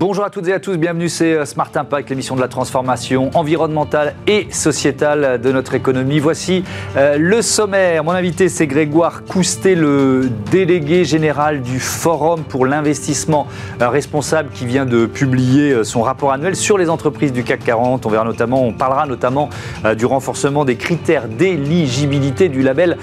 Bonjour 0.00 0.24
à 0.24 0.30
toutes 0.30 0.48
et 0.48 0.54
à 0.54 0.60
tous, 0.60 0.78
bienvenue, 0.78 1.10
c'est 1.10 1.34
euh, 1.34 1.44
Smart 1.44 1.70
Impact, 1.74 2.08
l'émission 2.08 2.34
de 2.34 2.40
la 2.40 2.48
transformation 2.48 3.28
environnementale 3.34 4.14
et 4.26 4.46
sociétale 4.50 5.38
de 5.38 5.52
notre 5.52 5.74
économie. 5.74 6.20
Voici 6.20 6.64
euh, 6.96 7.18
le 7.18 7.42
sommaire. 7.42 8.02
Mon 8.02 8.12
invité, 8.12 8.48
c'est 8.48 8.66
Grégoire 8.66 9.24
Coustet, 9.24 9.74
le 9.74 10.30
délégué 10.50 11.04
général 11.04 11.60
du 11.60 11.78
Forum 11.80 12.44
pour 12.44 12.64
l'investissement 12.64 13.46
euh, 13.82 13.90
responsable 13.90 14.48
qui 14.54 14.64
vient 14.64 14.86
de 14.86 15.04
publier 15.04 15.84
son 15.84 16.00
rapport 16.00 16.32
annuel 16.32 16.56
sur 16.56 16.78
les 16.78 16.88
entreprises 16.88 17.34
du 17.34 17.44
CAC 17.44 17.62
40. 17.62 18.06
On 18.06 18.08
verra 18.08 18.24
notamment, 18.24 18.64
on 18.64 18.72
parlera 18.72 19.04
notamment 19.04 19.50
du 19.98 20.06
renforcement 20.06 20.64
des 20.64 20.76
critères 20.76 21.28
d'éligibilité 21.28 22.48
du 22.48 22.62
label 22.62 22.96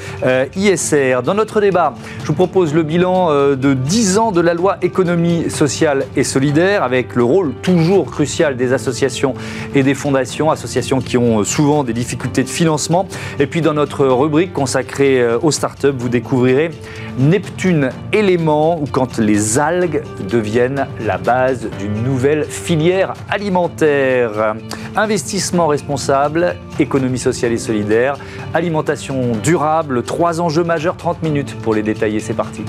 ISR. 0.55 1.21
Dans 1.23 1.35
notre 1.35 1.61
débat, 1.61 1.93
je 2.23 2.27
vous 2.27 2.33
propose 2.33 2.73
le 2.73 2.81
bilan 2.81 3.29
de 3.55 3.73
10 3.75 4.17
ans 4.17 4.31
de 4.31 4.41
la 4.41 4.55
loi 4.55 4.77
économie 4.81 5.51
sociale 5.51 6.05
et 6.15 6.23
solidaire 6.23 6.86
avec 6.87 7.15
le 7.15 7.23
rôle 7.25 7.53
toujours 7.61 8.09
crucial 8.09 8.55
des 8.55 8.71
associations 8.71 9.33
et 9.75 9.83
des 9.83 9.93
fondations, 9.93 10.49
associations 10.49 11.01
qui 11.01 11.17
ont 11.17 11.43
souvent 11.43 11.83
des 11.83 11.91
difficultés 11.91 12.43
de 12.43 12.49
financement. 12.49 13.05
Et 13.39 13.45
puis 13.45 13.59
dans 13.59 13.73
notre 13.73 14.07
rubrique 14.07 14.53
consacrée 14.53 15.21
euh, 15.21 15.37
aux 15.41 15.51
startups, 15.51 15.93
vous 15.97 16.07
découvrirez 16.07 16.71
Neptune 17.19 17.89
élément 18.13 18.79
ou 18.81 18.85
quand 18.89 19.17
les 19.17 19.59
algues 19.59 20.01
deviennent 20.29 20.87
la 21.05 21.17
base 21.17 21.67
d'une 21.77 22.03
nouvelle 22.03 22.45
filière 22.45 23.13
alimentaire. 23.29 24.55
Investissement 24.95 25.67
responsable, 25.67 26.55
économie 26.79 27.19
sociale 27.19 27.51
et 27.51 27.57
solidaire, 27.57 28.17
alimentation 28.53 29.33
durable, 29.43 30.03
trois 30.03 30.39
enjeux 30.39 30.63
majeurs, 30.63 30.95
30 30.95 31.21
minutes 31.21 31.55
pour 31.61 31.73
les 31.73 31.83
détailler, 31.83 32.21
c'est 32.21 32.33
parti. 32.33 32.63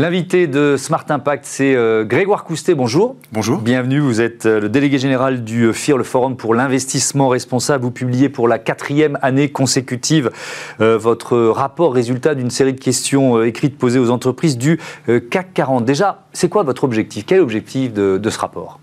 L'invité 0.00 0.46
de 0.46 0.76
Smart 0.78 1.04
Impact, 1.10 1.44
c'est 1.44 1.74
euh, 1.74 2.06
Grégoire 2.06 2.44
Coustet. 2.44 2.74
Bonjour. 2.74 3.16
Bonjour. 3.32 3.58
Bienvenue. 3.58 3.98
Vous 3.98 4.22
êtes 4.22 4.46
euh, 4.46 4.58
le 4.58 4.70
délégué 4.70 4.96
général 4.98 5.44
du 5.44 5.64
euh, 5.64 5.74
FIR, 5.74 5.98
le 5.98 6.04
Forum 6.04 6.38
pour 6.38 6.54
l'investissement 6.54 7.28
responsable. 7.28 7.84
Vous 7.84 7.90
publiez 7.90 8.30
pour 8.30 8.48
la 8.48 8.58
quatrième 8.58 9.18
année 9.20 9.50
consécutive 9.50 10.30
votre 10.78 11.36
rapport 11.36 11.92
résultat 11.92 12.34
d'une 12.34 12.48
série 12.48 12.72
de 12.72 12.80
questions 12.80 13.42
écrites 13.42 13.76
posées 13.76 13.98
aux 13.98 14.08
entreprises 14.08 14.56
du 14.56 14.80
CAC 15.06 15.52
40. 15.52 15.84
Déjà, 15.84 16.24
c'est 16.32 16.48
quoi 16.48 16.62
votre 16.62 16.84
objectif? 16.84 17.26
Quel 17.26 17.36
est 17.36 17.40
l'objectif 17.40 17.92
de 17.92 18.30
ce 18.30 18.38
rapport? 18.38 18.80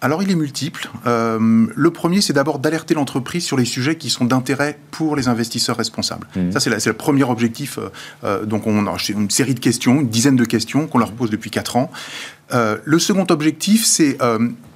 Alors 0.00 0.22
il 0.22 0.30
est 0.30 0.34
multiple. 0.34 0.90
Euh, 1.06 1.66
le 1.74 1.90
premier, 1.90 2.20
c'est 2.20 2.32
d'abord 2.32 2.58
d'alerter 2.58 2.94
l'entreprise 2.94 3.44
sur 3.44 3.56
les 3.56 3.64
sujets 3.64 3.96
qui 3.96 4.10
sont 4.10 4.24
d'intérêt 4.24 4.78
pour 4.90 5.16
les 5.16 5.28
investisseurs 5.28 5.76
responsables. 5.76 6.26
Mmh. 6.36 6.52
Ça, 6.52 6.60
c'est 6.60 6.86
le 6.86 6.92
premier 6.92 7.24
objectif. 7.24 7.78
Euh, 7.78 7.88
euh, 8.24 8.44
donc 8.44 8.66
on 8.66 8.86
a 8.86 8.96
une 9.08 9.30
série 9.30 9.54
de 9.54 9.60
questions, 9.60 10.00
une 10.00 10.08
dizaine 10.08 10.36
de 10.36 10.44
questions 10.44 10.86
qu'on 10.86 10.98
leur 10.98 11.12
pose 11.12 11.30
depuis 11.30 11.50
4 11.50 11.76
ans. 11.76 11.90
le 12.52 12.98
second 12.98 13.26
objectif, 13.30 13.84
c'est 13.84 14.18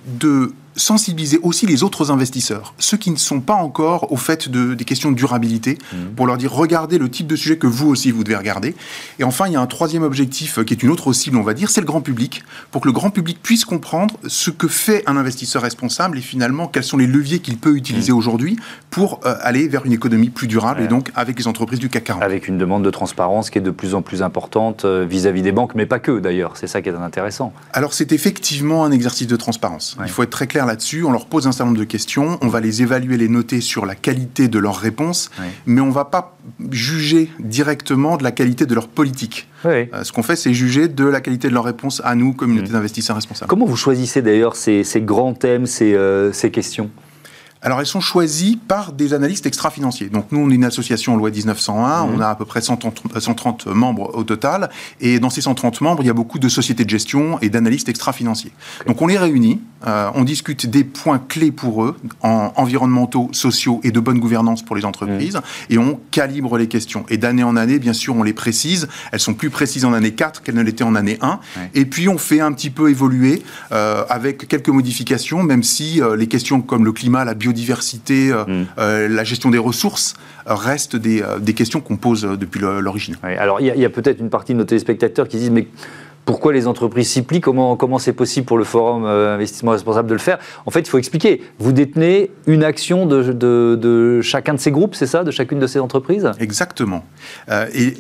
de 0.06 0.52
sensibiliser 0.76 1.38
aussi 1.42 1.66
les 1.66 1.82
autres 1.82 2.10
investisseurs, 2.10 2.74
ceux 2.78 2.96
qui 2.96 3.10
ne 3.10 3.16
sont 3.16 3.40
pas 3.40 3.54
encore 3.54 4.10
au 4.12 4.16
fait 4.16 4.48
de, 4.48 4.74
des 4.74 4.84
questions 4.84 5.10
de 5.10 5.16
durabilité, 5.16 5.78
mmh. 5.92 5.96
pour 6.16 6.26
leur 6.26 6.36
dire 6.36 6.52
regardez 6.52 6.98
le 6.98 7.10
type 7.10 7.26
de 7.26 7.36
sujet 7.36 7.56
que 7.56 7.66
vous 7.66 7.88
aussi 7.88 8.10
vous 8.10 8.24
devez 8.24 8.36
regarder. 8.36 8.74
Et 9.18 9.24
enfin, 9.24 9.46
il 9.46 9.52
y 9.52 9.56
a 9.56 9.60
un 9.60 9.66
troisième 9.66 10.02
objectif 10.02 10.58
euh, 10.58 10.64
qui 10.64 10.74
est 10.74 10.82
une 10.82 10.91
autre 10.91 11.12
cible, 11.12 11.36
on 11.36 11.42
va 11.42 11.54
dire, 11.54 11.70
c'est 11.70 11.80
le 11.80 11.86
grand 11.86 12.00
public, 12.00 12.42
pour 12.70 12.82
que 12.82 12.88
le 12.88 12.92
grand 12.92 13.10
public 13.10 13.38
puisse 13.42 13.64
comprendre 13.64 14.16
ce 14.26 14.50
que 14.50 14.68
fait 14.68 15.02
un 15.06 15.16
investisseur 15.16 15.62
responsable 15.62 16.18
et 16.18 16.22
finalement 16.22 16.68
quels 16.68 16.84
sont 16.84 16.96
les 16.96 17.06
leviers 17.06 17.41
qu'il 17.41 17.58
peut 17.58 17.76
utiliser 17.76 18.12
mmh. 18.12 18.16
aujourd'hui 18.16 18.56
pour 18.91 19.20
euh, 19.24 19.34
aller 19.41 19.68
vers 19.68 19.86
une 19.86 19.92
économie 19.92 20.30
plus 20.30 20.46
durable 20.46 20.82
et 20.82 20.88
donc 20.88 21.10
avec 21.14 21.38
les 21.38 21.46
entreprises 21.46 21.78
du 21.78 21.88
CAC 21.88 22.04
40. 22.04 22.22
Avec 22.22 22.48
une 22.48 22.58
demande 22.58 22.84
de 22.84 22.91
transparence 22.91 23.50
qui 23.50 23.59
est 23.59 23.62
de 23.62 23.70
plus 23.70 23.94
en 23.94 24.03
plus 24.03 24.22
importante 24.22 24.84
euh, 24.84 25.04
vis-à-vis 25.09 25.42
des 25.42 25.53
banques, 25.53 25.75
mais 25.75 25.86
pas 25.86 25.98
que 25.98 26.19
d'ailleurs, 26.19 26.56
c'est 26.56 26.66
ça 26.66 26.82
qui 26.82 26.88
est 26.88 26.94
intéressant. 26.94 27.53
Alors 27.72 27.92
c'est 27.92 28.12
effectivement 28.12 28.84
un 28.84 28.92
exercice 28.92 29.26
de 29.26 29.36
transparence. 29.36 29.97
Il 30.04 30.10
faut 30.10 30.22
être 30.22 30.30
très 30.30 30.47
clair 30.47 30.59
là-dessus. 30.66 31.04
On 31.04 31.12
leur 31.12 31.26
pose 31.26 31.47
un 31.47 31.53
certain 31.53 31.66
nombre 31.66 31.78
de 31.78 31.84
questions. 31.84 32.38
On 32.43 32.48
va 32.48 32.60
les 32.60 32.82
évaluer, 32.82 33.16
les 33.16 33.28
noter 33.28 33.60
sur 33.60 33.87
la 33.87 33.94
qualité 33.94 34.48
de 34.48 34.59
leurs 34.59 34.76
réponses, 34.76 35.31
mais 35.66 35.81
on 35.81 35.87
ne 35.87 35.93
va 35.93 36.04
pas 36.04 36.37
juger 36.71 37.31
directement 37.38 38.16
de 38.16 38.22
la 38.22 38.32
qualité 38.32 38.66
de 38.66 38.75
leur 38.75 38.88
politique. 38.88 39.48
Euh, 39.66 39.87
ce 40.03 40.12
qu'on 40.12 40.22
fait, 40.22 40.37
c'est 40.37 40.54
juger 40.54 40.88
de 40.88 41.04
la 41.04 41.21
qualité 41.21 41.48
de 41.48 41.54
leurs 41.54 41.65
réponses 41.65 42.00
à 42.04 42.15
nous, 42.15 42.32
communauté 42.32 42.71
mmh. 42.71 42.72
d'investisseurs 42.72 43.16
responsables. 43.16 43.48
Comment 43.48 43.66
vous 43.66 43.76
choisissez 43.76 44.22
d'ailleurs 44.22 44.56
ces, 44.56 44.84
grands 44.97 45.34
thèmes, 45.34 45.66
ces, 45.66 45.94
euh, 45.94 46.32
ces 46.32 46.50
questions? 46.50 46.91
Alors, 47.62 47.81
elles 47.81 47.87
sont 47.87 48.00
choisies 48.00 48.56
par 48.56 48.92
des 48.92 49.12
analystes 49.12 49.44
extra-financiers. 49.44 50.09
Donc, 50.09 50.32
nous, 50.32 50.41
on 50.41 50.50
est 50.50 50.54
une 50.54 50.65
association 50.65 51.16
loi 51.16 51.31
1901, 51.31 52.06
mmh. 52.06 52.15
on 52.15 52.21
a 52.21 52.28
à 52.28 52.34
peu 52.34 52.47
près 52.47 52.62
130, 52.62 53.66
membres 53.66 54.15
au 54.15 54.25
total, 54.25 54.71
et 55.00 55.21
dans 55.21 55.28
ces 55.28 55.42
130 55.42 55.82
membres, 55.82 56.03
il 56.03 56.06
y 56.06 56.10
a 56.10 56.15
beaucoup 56.15 56.38
de 56.38 56.48
sociétés 56.48 56.84
de 56.84 56.91
gestion 56.91 57.38
et 57.41 57.50
d'analystes 57.50 57.91
extra-financiers. 57.91 58.53
Donc, 58.87 59.03
on 59.03 59.06
les 59.06 59.19
réunit, 59.19 59.60
euh, 59.86 60.10
on 60.14 60.24
discute 60.24 60.66
des 60.66 60.84
points 60.84 61.18
clés 61.18 61.50
pour 61.50 61.84
eux, 61.84 61.96
en 62.22 62.52
environnementaux, 62.56 63.28
sociaux 63.32 63.80
et 63.82 63.91
de 63.91 64.00
bonne 64.00 64.18
gouvernance 64.18 64.62
pour 64.62 64.76
les 64.76 64.84
entreprises, 64.84 65.36
mmh. 65.36 65.72
et 65.72 65.78
on 65.78 66.00
calibre 66.10 66.58
les 66.58 66.68
questions. 66.68 67.04
Et 67.08 67.16
d'année 67.16 67.42
en 67.42 67.56
année, 67.56 67.78
bien 67.78 67.92
sûr, 67.92 68.14
on 68.16 68.22
les 68.22 68.32
précise. 68.32 68.88
Elles 69.12 69.20
sont 69.20 69.34
plus 69.34 69.50
précises 69.50 69.84
en 69.84 69.92
année 69.92 70.12
4 70.12 70.42
qu'elles 70.42 70.54
ne 70.54 70.62
l'étaient 70.62 70.84
en 70.84 70.94
année 70.94 71.18
1. 71.20 71.41
Et 71.74 71.86
puis, 71.86 72.08
on 72.08 72.18
fait 72.18 72.41
un 72.41 72.52
petit 72.52 72.70
peu 72.70 72.91
évoluer 72.91 73.42
euh, 73.72 74.04
avec 74.08 74.48
quelques 74.48 74.68
modifications, 74.68 75.42
même 75.42 75.62
si 75.62 76.02
euh, 76.02 76.16
les 76.16 76.26
questions 76.26 76.60
comme 76.60 76.84
le 76.84 76.92
climat, 76.92 77.24
la 77.24 77.34
biodiversité, 77.34 78.32
mm. 78.32 78.64
la 78.76 79.24
gestion 79.24 79.50
des 79.50 79.58
ressources 79.58 80.14
restent 80.47 80.97
des, 80.97 81.22
questions 81.54 81.80
qu'on 81.80 81.97
pose 81.97 82.22
depuis 82.22 82.60
l'origine. 82.60 83.16
alors 83.22 83.60
il 83.60 83.66
y 83.66 83.84
a, 83.84 83.91
peut-être 83.91 84.20
une 84.20 84.30
partie 84.30 84.52
de 84.52 84.58
nos 84.58 84.64
téléspectateurs 84.64 85.28
qui 85.28 85.36
disent 85.36 85.50
mais 85.50 85.66
pourquoi 86.25 86.53
les 86.53 86.66
entreprises 86.66 87.10
s'y 87.10 87.22
plient 87.22 87.41
Comment 87.41 87.76
comment 87.76 87.98
c'est 87.98 88.12
possible 88.12 88.47
pour 88.47 88.58
le 88.58 88.64
Forum 88.64 89.04
Investissement 89.04 89.72
Responsable 89.72 90.08
de 90.08 90.14
le 90.14 90.20
faire 90.20 90.38
En 90.66 90.70
fait, 90.70 90.81
il 90.81 90.88
faut 90.88 90.98
expliquer. 90.98 91.42
Vous 91.58 91.72
détenez 91.72 92.31
une 92.47 92.62
action 92.62 93.06
de, 93.06 94.20
chacun 94.22 94.54
de 94.54 94.60
ces 94.60 94.70
groupes, 94.70 94.94
c'est 94.94 95.06
ça 95.06 95.25
De 95.25 95.30
chacune 95.30 95.59
de 95.59 95.66
ces 95.66 95.80
entreprises? 95.80 96.30
Exactement. 96.38 97.04
et 97.75 97.94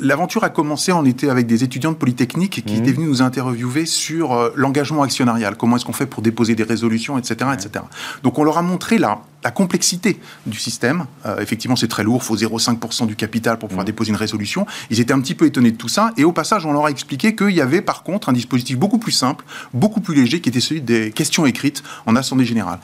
L'aventure 0.00 0.44
a 0.44 0.48
commencé, 0.48 0.90
on 0.92 1.04
était 1.04 1.28
avec 1.28 1.46
des 1.46 1.62
étudiants 1.62 1.92
de 1.92 1.96
Polytechnique 1.96 2.64
qui 2.64 2.74
mmh. 2.74 2.78
étaient 2.78 2.92
venus 2.92 3.08
nous 3.08 3.22
interviewer 3.22 3.84
sur 3.84 4.32
euh, 4.32 4.50
l'engagement 4.56 5.02
actionnarial, 5.02 5.56
comment 5.56 5.76
est-ce 5.76 5.84
qu'on 5.84 5.92
fait 5.92 6.06
pour 6.06 6.22
déposer 6.22 6.54
des 6.54 6.62
résolutions, 6.62 7.18
etc. 7.18 7.50
etc. 7.52 7.84
Donc 8.22 8.38
on 8.38 8.44
leur 8.44 8.56
a 8.56 8.62
montré 8.62 8.96
la, 8.96 9.20
la 9.44 9.50
complexité 9.50 10.18
du 10.46 10.58
système. 10.58 11.04
Euh, 11.26 11.40
effectivement, 11.40 11.76
c'est 11.76 11.88
très 11.88 12.04
lourd, 12.04 12.20
il 12.22 12.26
faut 12.26 12.36
0,5% 12.36 13.06
du 13.06 13.16
capital 13.16 13.58
pour 13.58 13.68
pouvoir 13.68 13.84
mmh. 13.84 13.86
déposer 13.86 14.10
une 14.10 14.16
résolution. 14.16 14.66
Ils 14.90 15.00
étaient 15.00 15.12
un 15.12 15.20
petit 15.20 15.34
peu 15.34 15.44
étonnés 15.44 15.72
de 15.72 15.76
tout 15.76 15.88
ça, 15.88 16.12
et 16.16 16.24
au 16.24 16.32
passage, 16.32 16.64
on 16.64 16.72
leur 16.72 16.86
a 16.86 16.90
expliqué 16.90 17.36
qu'il 17.36 17.50
y 17.50 17.60
avait 17.60 17.82
par 17.82 18.02
contre 18.02 18.30
un 18.30 18.32
dispositif 18.32 18.78
beaucoup 18.78 18.98
plus 18.98 19.12
simple, 19.12 19.44
beaucoup 19.74 20.00
plus 20.00 20.14
léger, 20.14 20.40
qui 20.40 20.48
était 20.48 20.60
celui 20.60 20.80
des 20.80 21.10
questions 21.10 21.44
écrites 21.44 21.82
en 22.06 22.16
Assemblée 22.16 22.46
générale. 22.46 22.78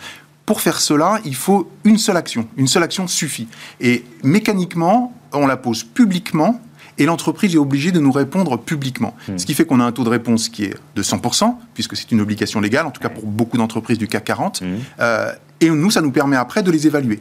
Pour 0.45 0.61
faire 0.61 0.81
cela, 0.81 1.21
il 1.25 1.37
faut 1.37 1.71
une 1.85 1.99
seule 1.99 2.17
action. 2.17 2.49
Une 2.57 2.67
seule 2.67 2.83
action 2.83 3.07
suffit. 3.07 3.49
Et 3.81 4.05
mécaniquement, 4.25 5.15
on 5.33 5.47
la 5.47 5.57
pose 5.57 5.85
publiquement 5.85 6.61
et 7.03 7.07
l'entreprise 7.07 7.55
est 7.55 7.59
obligée 7.59 7.91
de 7.91 7.99
nous 7.99 8.13
répondre 8.13 8.57
publiquement. 8.57 9.17
Hmm. 9.27 9.37
Ce 9.37 9.45
qui 9.45 9.55
fait 9.55 9.65
qu'on 9.65 9.81
a 9.81 9.85
un 9.85 9.91
taux 9.91 10.05
de 10.05 10.09
réponse 10.09 10.49
qui 10.49 10.65
est 10.65 10.75
de 10.95 11.03
100%, 11.03 11.57
puisque 11.75 11.97
c'est 11.97 12.13
une 12.13 12.21
obligation 12.21 12.61
légale, 12.61 12.87
en 12.87 12.93
tout 12.93 13.01
cas 13.01 13.09
pour 13.09 13.25
beaucoup 13.25 13.57
d'entreprises 13.57 13.99
du 13.99 14.07
CAC 14.07 14.25
40. 14.25 14.63
Hmm. 14.63 14.67
Euh, 15.01 15.33
et 15.61 15.69
nous, 15.69 15.91
ça 15.91 16.01
nous 16.01 16.13
permet 16.13 16.37
après 16.37 16.63
de 16.63 16.71
les 16.71 16.87
évaluer. 16.87 17.19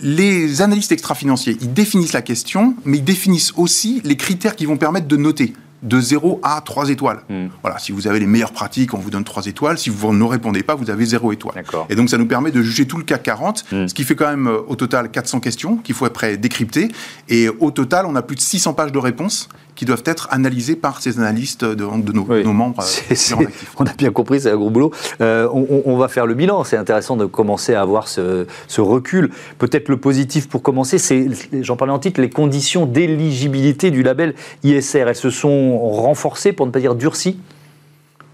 Les 0.00 0.60
analystes 0.60 0.90
extra-financiers, 0.90 1.56
ils 1.60 1.72
définissent 1.72 2.14
la 2.14 2.22
question, 2.22 2.74
mais 2.84 2.98
ils 2.98 3.04
définissent 3.04 3.52
aussi 3.56 4.00
les 4.02 4.16
critères 4.16 4.56
qui 4.56 4.66
vont 4.66 4.76
permettre 4.76 5.06
de 5.06 5.16
noter 5.16 5.52
de 5.82 6.00
0 6.00 6.40
à 6.42 6.60
3 6.60 6.90
étoiles. 6.90 7.20
Hmm. 7.28 7.48
Voilà, 7.62 7.78
si 7.78 7.92
vous 7.92 8.06
avez 8.06 8.20
les 8.20 8.26
meilleures 8.26 8.52
pratiques, 8.52 8.94
on 8.94 8.98
vous 8.98 9.10
donne 9.10 9.24
3 9.24 9.46
étoiles. 9.46 9.78
Si 9.78 9.90
vous 9.90 10.12
ne 10.12 10.24
répondez 10.24 10.62
pas, 10.62 10.74
vous 10.74 10.90
avez 10.90 11.04
0 11.04 11.32
étoile. 11.32 11.64
Et 11.88 11.94
donc, 11.94 12.08
ça 12.08 12.18
nous 12.18 12.26
permet 12.26 12.50
de 12.50 12.62
juger 12.62 12.86
tout 12.86 12.96
le 12.96 13.04
CAC 13.04 13.22
40, 13.22 13.64
hmm. 13.72 13.88
ce 13.88 13.94
qui 13.94 14.04
fait 14.04 14.14
quand 14.14 14.28
même 14.28 14.46
euh, 14.46 14.60
au 14.66 14.76
total 14.76 15.10
400 15.10 15.40
questions 15.40 15.76
qu'il 15.76 15.94
faut 15.94 16.04
après 16.04 16.36
décrypter. 16.36 16.88
Et 17.28 17.48
au 17.48 17.70
total, 17.70 18.06
on 18.06 18.14
a 18.16 18.22
plus 18.22 18.36
de 18.36 18.40
600 18.40 18.74
pages 18.74 18.92
de 18.92 18.98
réponses 18.98 19.48
qui 19.74 19.84
doivent 19.84 20.02
être 20.04 20.28
analysés 20.30 20.76
par 20.76 21.00
ces 21.00 21.18
analystes 21.18 21.64
de, 21.64 21.74
de, 21.74 22.12
nos, 22.12 22.52
membres. 22.52 22.84
Euh, 23.10 23.46
on 23.78 23.84
a 23.84 23.92
bien 23.94 24.10
compris, 24.10 24.40
c'est 24.40 24.50
un 24.50 24.56
gros 24.56 24.70
boulot. 24.70 24.92
Euh, 25.20 25.48
on, 25.50 25.96
va 25.96 26.08
faire 26.08 26.26
le 26.26 26.34
bilan. 26.34 26.64
C'est 26.64 26.76
intéressant 26.76 27.16
de 27.16 27.26
commencer 27.26 27.74
à 27.74 27.82
avoir 27.82 28.08
ce, 28.08 28.46
recul. 28.78 29.30
Peut-être 29.58 29.88
le 29.88 29.96
positif 29.96 30.48
pour 30.48 30.62
commencer, 30.62 30.98
c'est, 30.98 31.28
j'en 31.62 31.76
parlais 31.76 31.92
en 31.92 31.98
titre, 31.98 32.20
les 32.20 32.30
conditions 32.30 32.86
d'éligibilité 32.86 33.90
du 33.90 34.02
label 34.02 34.34
ISR. 34.62 35.04
Elles 35.08 35.16
se 35.16 35.30
sont 35.30 35.78
renforcées, 35.78 36.52
pour 36.52 36.66
ne 36.66 36.70
pas 36.70 36.80
dire 36.80 36.94
durcies? 36.94 37.38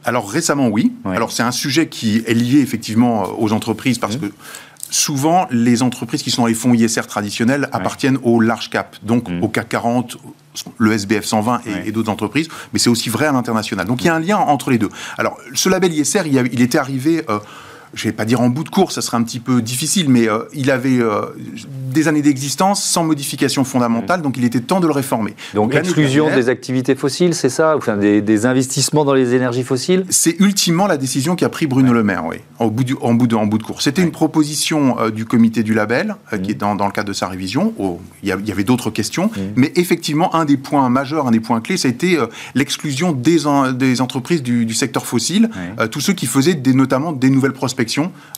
Alors 0.05 0.31
récemment, 0.31 0.69
oui. 0.69 0.93
Alors 1.05 1.33
c'est 1.33 1.43
un 1.43 1.51
sujet 1.51 1.89
qui 1.89 2.23
est 2.27 2.35
lié 2.35 2.61
effectivement 2.61 3.25
aux 3.39 3.53
entreprises 3.53 3.99
parce 3.99 4.17
mmh. 4.17 4.21
que 4.21 4.33
souvent, 4.91 5.47
les 5.51 5.83
entreprises 5.83 6.23
qui 6.23 6.31
sont 6.31 6.43
dans 6.43 6.49
les 6.49 6.55
fonds 6.55 6.75
ISR 6.75 7.03
traditionnels 7.03 7.69
appartiennent 7.73 8.19
au 8.23 8.41
large 8.41 8.71
cap, 8.71 8.97
donc 9.03 9.29
mmh. 9.29 9.43
au 9.43 9.49
CAC 9.49 9.69
40, 9.69 10.19
le 10.79 10.93
SBF 10.93 11.25
120 11.25 11.63
et, 11.87 11.93
d'autres 11.93 12.11
entreprises, 12.11 12.49
mais 12.73 12.79
c'est 12.79 12.91
aussi 12.91 13.11
vrai 13.11 13.27
à 13.27 13.33
l'international. 13.33 13.87
Donc 13.87 14.03
il 14.03 14.07
y 14.07 14.11
a 14.11 14.15
un 14.15 14.21
lien 14.21 14.39
entre 14.39 14.71
les 14.71 14.79
deux. 14.79 14.91
Alors, 15.17 15.37
ce 15.55 15.69
label 15.69 15.93
ISR, 15.93 16.23
il, 16.27 16.61
était 16.61 16.79
arrivé... 16.79 17.25
Euh, 17.29 17.39
je 17.95 18.05
vais 18.05 18.13
pas 18.13 18.25
dire 18.25 18.41
en 18.41 18.49
bout 18.49 18.65
de 18.65 18.69
course, 18.69 18.95
ça 18.95 19.03
serait 19.03 19.17
un 19.17 19.23
petit 19.23 19.41
peu 19.41 19.63
difficile, 19.63 20.09
mais 20.09 20.29
euh, 20.29 20.41
il 20.55 20.71
avait 20.71 20.99
euh, 20.99 21.23
des 21.93 22.09
années 22.09 22.23
d'existence 22.23 22.83
sans 22.83 23.05
modification 23.05 23.65
fondamentale, 23.65 24.23
donc 24.23 24.37
il 24.37 24.45
était 24.45 24.61
temps 24.61 24.81
de 24.81 24.87
le 24.87 24.93
réformer. 24.93 25.35
Donc, 25.55 25.75
exclusion 25.75 26.29
des 26.35 26.49
activités 26.49 26.95
fossiles, 26.95 27.35
c'est 27.35 27.49
ça? 27.49 27.77
Enfin, 27.77 27.97
des, 27.97 28.47
investissements 28.47 29.05
dans 29.05 29.15
les 29.15 29.35
énergies 29.35 29.65
fossiles? 29.65 30.05
C'est 30.11 30.39
ultimement 30.39 30.87
la 30.87 30.97
décision 30.97 31.35
qu'a 31.35 31.49
pris 31.49 31.67
Bruno 31.67 31.93
Le 31.93 32.05
Maire, 32.05 32.25
oui, 32.27 32.37
en 32.59 32.69
bout, 32.69 32.85
en 33.01 33.15
bout, 33.15 33.27
de, 33.27 33.35
en 33.35 33.47
bout 33.47 33.59
de 33.59 33.63
course. 33.63 33.85
C'était 33.85 34.03
une 34.03 34.13
proposition 34.13 35.01
euh, 35.01 35.11
du 35.11 35.25
comité 35.25 35.63
du 35.63 35.75
label, 35.75 36.17
qui 36.43 36.53
est 36.53 36.55
dans, 36.55 36.75
dans, 36.75 36.87
le 36.87 36.93
cadre 36.93 37.09
de 37.09 37.13
sa 37.13 37.27
révision. 37.27 37.75
il, 38.23 38.29
y 38.29 38.33
il 38.39 38.49
y 38.49 38.53
avait 38.53 38.65
d'autres 38.65 38.91
questions, 38.91 39.31
mais 39.57 39.73
effectivement, 39.77 40.35
un 40.35 40.45
des 40.45 40.57
points 40.57 40.89
majeurs, 40.89 41.27
un 41.27 41.31
des 41.31 41.41
points 41.41 41.61
clés, 41.61 41.77
ça 41.77 41.89
a 41.89 41.91
été 41.91 42.19
l'exclusion 42.55 43.13
des, 43.13 43.39
des 43.75 44.01
entreprises 44.01 44.43
du, 44.43 44.75
secteur 44.75 45.07
fossile, 45.07 45.51
tous 45.91 46.01
ceux 46.01 46.13
qui 46.13 46.27
faisaient 46.27 46.55
des, 46.55 46.75
notamment 46.75 47.13
des 47.13 47.31
nouvelles 47.31 47.53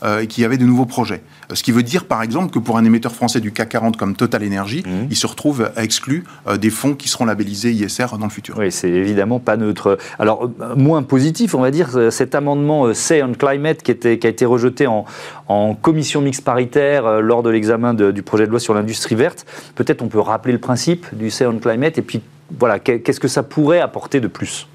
euh, 0.02 0.20
et 0.20 0.26
qui 0.26 0.44
avait 0.44 0.58
de 0.58 0.64
nouveaux 0.64 0.86
projets. 0.86 1.22
Euh, 1.50 1.54
ce 1.54 1.62
qui 1.62 1.72
veut 1.72 1.82
dire, 1.82 2.04
par 2.04 2.22
exemple, 2.22 2.52
que 2.52 2.58
pour 2.58 2.76
un 2.76 2.84
émetteur 2.84 3.12
français 3.12 3.40
du 3.40 3.52
CAC 3.52 3.70
40 3.70 3.96
comme 3.96 4.14
Total 4.14 4.44
Energy, 4.44 4.82
mmh. 4.84 5.06
il 5.10 5.16
se 5.16 5.26
retrouve 5.26 5.70
exclu 5.76 6.24
euh, 6.46 6.56
des 6.56 6.70
fonds 6.70 6.94
qui 6.94 7.08
seront 7.08 7.24
labellisés 7.24 7.72
ISR 7.72 8.06
dans 8.18 8.26
le 8.26 8.30
futur. 8.30 8.56
Oui, 8.58 8.70
c'est 8.72 8.90
évidemment 8.90 9.38
pas 9.38 9.56
neutre. 9.56 9.98
Alors, 10.18 10.50
moins 10.76 11.02
positif, 11.02 11.54
on 11.54 11.60
va 11.60 11.70
dire, 11.70 12.10
cet 12.10 12.34
amendement 12.34 12.92
Say 12.94 13.22
on 13.22 13.32
Climate 13.32 13.82
qui, 13.82 13.90
était, 13.90 14.18
qui 14.18 14.26
a 14.26 14.30
été 14.30 14.44
rejeté 14.44 14.86
en, 14.86 15.04
en 15.48 15.74
commission 15.74 16.20
mixte 16.20 16.44
paritaire 16.44 17.20
lors 17.20 17.42
de 17.42 17.50
l'examen 17.50 17.94
du 17.94 18.22
projet 18.22 18.46
de 18.46 18.50
loi 18.50 18.60
sur 18.60 18.74
l'industrie 18.74 19.14
verte. 19.14 19.46
Peut-être 19.74 20.02
on 20.02 20.08
peut 20.08 20.20
rappeler 20.20 20.52
le 20.52 20.58
principe 20.58 21.06
du 21.12 21.30
Say 21.30 21.46
on 21.46 21.58
Climate 21.58 21.98
et 21.98 22.02
puis 22.02 22.22
voilà, 22.58 22.78
qu'est-ce 22.78 23.20
que 23.20 23.28
ça 23.28 23.42
pourrait 23.42 23.80
apporter 23.80 24.20
de 24.20 24.26
plus? 24.26 24.66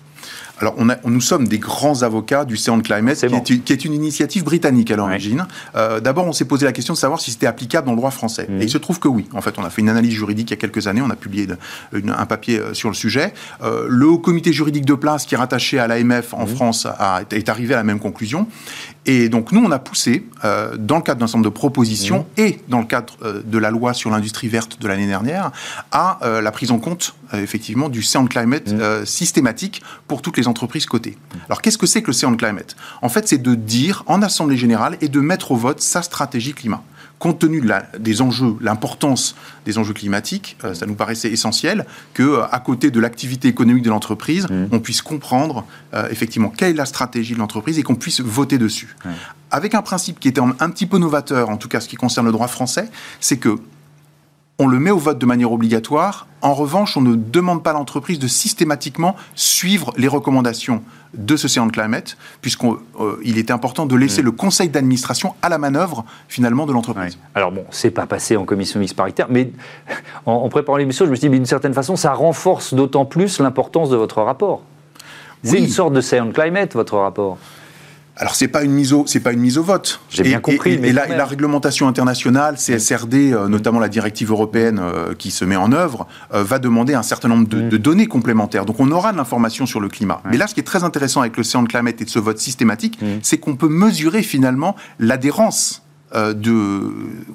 Alors, 0.59 0.73
on 0.77 0.89
a, 0.89 0.95
nous 1.03 1.21
sommes 1.21 1.47
des 1.47 1.59
grands 1.59 2.03
avocats 2.03 2.45
du 2.45 2.55
Sound 2.55 2.83
Climate, 2.83 3.25
qui, 3.43 3.73
est, 3.73 3.85
une 3.85 3.93
initiative 3.93 4.43
britannique 4.43 4.89
à 4.89 4.95
l'origine. 4.95 5.47
Euh, 5.75 5.99
d'abord, 5.99 6.25
on 6.25 6.33
s'est 6.33 6.45
posé 6.45 6.65
la 6.65 6.71
question 6.71 6.93
de 6.93 6.97
savoir 6.97 7.19
si 7.19 7.31
c'était 7.31 7.47
applicable 7.47 7.87
dans 7.87 7.91
le 7.91 7.97
droit 7.97 8.11
français. 8.11 8.47
Mhm. 8.49 8.61
Et 8.61 8.65
il 8.65 8.69
se 8.69 8.77
trouve 8.77 8.99
que 8.99 9.07
oui. 9.07 9.27
En 9.33 9.41
fait, 9.41 9.55
on 9.57 9.63
a 9.63 9.69
fait 9.69 9.81
une 9.81 9.89
analyse 9.89 10.13
juridique 10.13 10.51
il 10.51 10.53
y 10.53 10.57
a 10.57 10.59
quelques 10.59 10.87
années, 10.87 11.01
on 11.01 11.09
a 11.09 11.15
publié 11.15 11.47
un 11.93 12.25
papier 12.25 12.59
euh, 12.59 12.73
sur 12.73 12.89
le 12.89 12.95
sujet. 12.95 13.33
Euh, 13.63 13.85
le 13.89 14.07
haut 14.07 14.17
comité 14.17 14.53
juridique 14.53 14.85
de 14.85 14.93
place, 14.93 15.25
qui 15.25 15.35
est 15.35 15.37
rattaché 15.37 15.77
à 15.77 15.87
l'AMF 15.87 16.33
en 16.33 16.45
mhm. 16.45 16.55
France, 16.55 16.87
est 17.31 17.49
arrivé 17.49 17.73
à 17.73 17.77
la 17.77 17.83
même 17.83 17.99
conclusion. 17.99 18.47
Et 19.05 19.29
donc, 19.29 19.51
nous, 19.51 19.63
on 19.63 19.71
a 19.71 19.79
poussé, 19.79 20.25
dans 20.43 20.97
le 20.97 21.01
cadre 21.01 21.19
d'un 21.19 21.25
ensemble 21.25 21.43
de 21.43 21.49
propositions 21.49 22.25
mhm. 22.37 22.45
et 22.45 22.59
dans 22.67 22.79
le 22.79 22.85
cadre 22.85 23.43
de 23.43 23.57
la 23.57 23.71
loi 23.71 23.93
sur 23.93 24.09
l'industrie 24.09 24.47
verte 24.47 24.81
de 24.81 24.87
l'année 24.87 25.07
dernière, 25.07 25.51
à 25.91 26.19
la 26.41 26.51
prise 26.51 26.71
en 26.71 26.79
compte, 26.79 27.15
effectivement, 27.33 27.89
du 27.89 28.03
Sound 28.03 28.29
Climate 28.29 28.73
systématique 29.05 29.81
pour 30.07 30.21
toutes 30.21 30.37
les 30.37 30.47
entreprises 30.47 30.85
cotées. 30.85 31.17
Alors 31.47 31.61
qu'est-ce 31.61 31.77
que 31.77 31.87
c'est 31.87 32.01
que 32.01 32.07
le 32.07 32.13
Sound 32.13 32.37
Climate? 32.37 32.75
En 33.01 33.09
fait, 33.09 33.27
c'est 33.27 33.41
de 33.41 33.55
dire 33.55 34.03
en 34.07 34.21
Assemblée 34.21 34.57
générale 34.57 34.97
et 35.01 35.07
de 35.07 35.19
mettre 35.19 35.51
au 35.51 35.55
vote 35.55 35.81
sa 35.81 36.01
stratégie 36.01 36.53
climat. 36.53 36.83
Compte 37.17 37.39
tenu 37.39 37.61
de 37.61 37.67
la, 37.67 37.85
des 37.97 38.21
enjeux, 38.21 38.55
l'importance 38.59 39.35
des 39.65 39.77
enjeux 39.77 39.93
climatiques, 39.93 40.57
euh, 40.63 40.73
ça 40.73 40.85
nous 40.85 40.95
paraissait 40.95 41.31
essentiel 41.31 41.85
que, 42.13 42.23
euh, 42.23 42.45
à 42.51 42.59
côté 42.59 42.91
de 42.91 42.99
l'activité 42.99 43.47
économique 43.47 43.83
de 43.83 43.89
l'entreprise, 43.89 44.47
mmh. 44.49 44.67
on 44.71 44.79
puisse 44.79 45.01
comprendre 45.01 45.65
euh, 45.93 46.09
effectivement 46.11 46.49
quelle 46.49 46.71
est 46.71 46.77
la 46.77 46.85
stratégie 46.85 47.33
de 47.33 47.39
l'entreprise 47.39 47.79
et 47.79 47.83
qu'on 47.83 47.95
puisse 47.95 48.19
voter 48.19 48.57
dessus. 48.57 48.95
Avec 49.49 49.75
un 49.75 49.81
principe 49.81 50.19
qui 50.19 50.27
était 50.27 50.41
un, 50.41 50.55
un 50.59 50.69
petit 50.69 50.85
peu 50.85 50.97
novateur, 50.97 51.49
en 51.49 51.57
tout 51.57 51.69
cas 51.69 51.79
ce 51.79 51.87
qui 51.87 51.95
concerne 51.95 52.25
le 52.25 52.33
droit 52.33 52.47
français, 52.47 52.89
c'est 53.21 53.37
que 53.37 53.57
on 54.57 54.67
le 54.67 54.79
met 54.79 54.91
au 54.91 54.97
vote 54.97 55.19
de 55.19 55.25
manière 55.25 55.51
obligatoire. 55.51 56.27
En 56.41 56.53
revanche, 56.53 56.95
on 56.95 57.01
ne 57.01 57.15
demande 57.15 57.63
pas 57.63 57.71
à 57.71 57.73
l'entreprise 57.73 58.19
de 58.19 58.27
systématiquement 58.27 59.15
suivre 59.35 59.93
les 59.97 60.07
recommandations 60.07 60.81
de 61.13 61.35
ce 61.37 61.47
Climate, 61.47 61.71
Climate, 61.73 62.17
puisqu'il 62.41 62.75
euh, 62.99 63.17
était 63.23 63.51
important 63.51 63.85
de 63.85 63.95
laisser 63.95 64.21
mm. 64.21 64.25
le 64.25 64.31
conseil 64.31 64.69
d'administration 64.69 65.33
à 65.41 65.49
la 65.49 65.57
manœuvre, 65.57 66.05
finalement, 66.27 66.65
de 66.65 66.73
l'entreprise. 66.73 67.17
Alors 67.33 67.51
bon, 67.51 67.65
c'est 67.71 67.91
pas 67.91 68.05
passé 68.05 68.35
en 68.37 68.45
commission 68.45 68.79
mixte 68.79 68.95
paritaire, 68.95 69.27
mais 69.29 69.51
en, 70.25 70.47
préparant 70.49 70.77
l'émission, 70.77 71.05
je 71.05 71.11
me 71.11 71.15
suis 71.15 71.29
dit, 71.29 71.35
d'une 71.35 71.45
certaine 71.45 71.73
façon, 71.73 71.95
ça 71.95 72.13
renforce 72.13 72.73
d'autant 72.73 73.05
plus 73.05 73.39
l'importance 73.39 73.89
de 73.89 73.95
votre 73.95 74.21
rapport. 74.21 74.63
C'est 75.43 75.59
une 75.59 75.67
sorte 75.67 75.93
de 75.93 76.01
Sound 76.01 76.33
Climate, 76.33 76.73
votre 76.73 76.97
rapport. 76.97 77.37
Alors 78.17 78.35
c'est 78.35 78.47
pas 78.47 78.63
une 78.63 78.71
mise 78.71 78.93
au 78.93 79.05
c'est 79.07 79.19
pas 79.19 79.33
une 79.33 79.39
mise 79.39 79.57
au 79.57 79.63
vote. 79.63 79.99
J'ai 80.09 80.23
bien 80.23 80.39
compris. 80.39 80.77
mais 80.77 80.93
la, 80.93 81.25
réglementation 81.25 81.87
internationale, 81.87 82.55
CSRD, 82.55 83.33
euh, 83.33 83.47
notamment 83.47 83.79
la 83.79 83.89
directive 83.89 84.31
européenne 84.31 84.79
euh, 84.81 85.13
qui 85.13 85.31
se 85.31 85.43
met 85.43 85.55
en 85.55 85.71
œuvre, 85.71 86.07
euh, 86.33 86.43
va 86.43 86.59
demander 86.59 86.93
un 86.93 87.03
certain 87.03 87.27
nombre 87.27 87.47
de, 87.47 87.61
mm. 87.61 87.77
données 87.77 88.07
complémentaires. 88.07 88.65
Donc 88.65 88.79
on 88.79 88.91
aura 88.91 89.11
de 89.11 89.17
l'information 89.17 89.65
sur 89.65 89.79
le 89.79 89.89
climat. 89.89 90.21
Mais 90.29 90.37
là, 90.37 90.47
ce 90.47 90.53
qui 90.53 90.59
est 90.59 90.63
très 90.63 90.83
intéressant 90.83 91.21
avec 91.21 91.35
le 91.35 91.43
de 91.43 91.67
Climate 91.67 92.01
et 92.01 92.05
de 92.05 92.09
ce 92.09 92.19
vote 92.19 92.37
systématique, 92.37 93.01
mm. 93.01 93.05
c'est 93.21 93.37
qu'on 93.37 93.55
peut 93.55 93.69
mesurer 93.69 94.23
finalement 94.23 94.75
l'adhérence 94.99 95.84
de, 96.15 96.53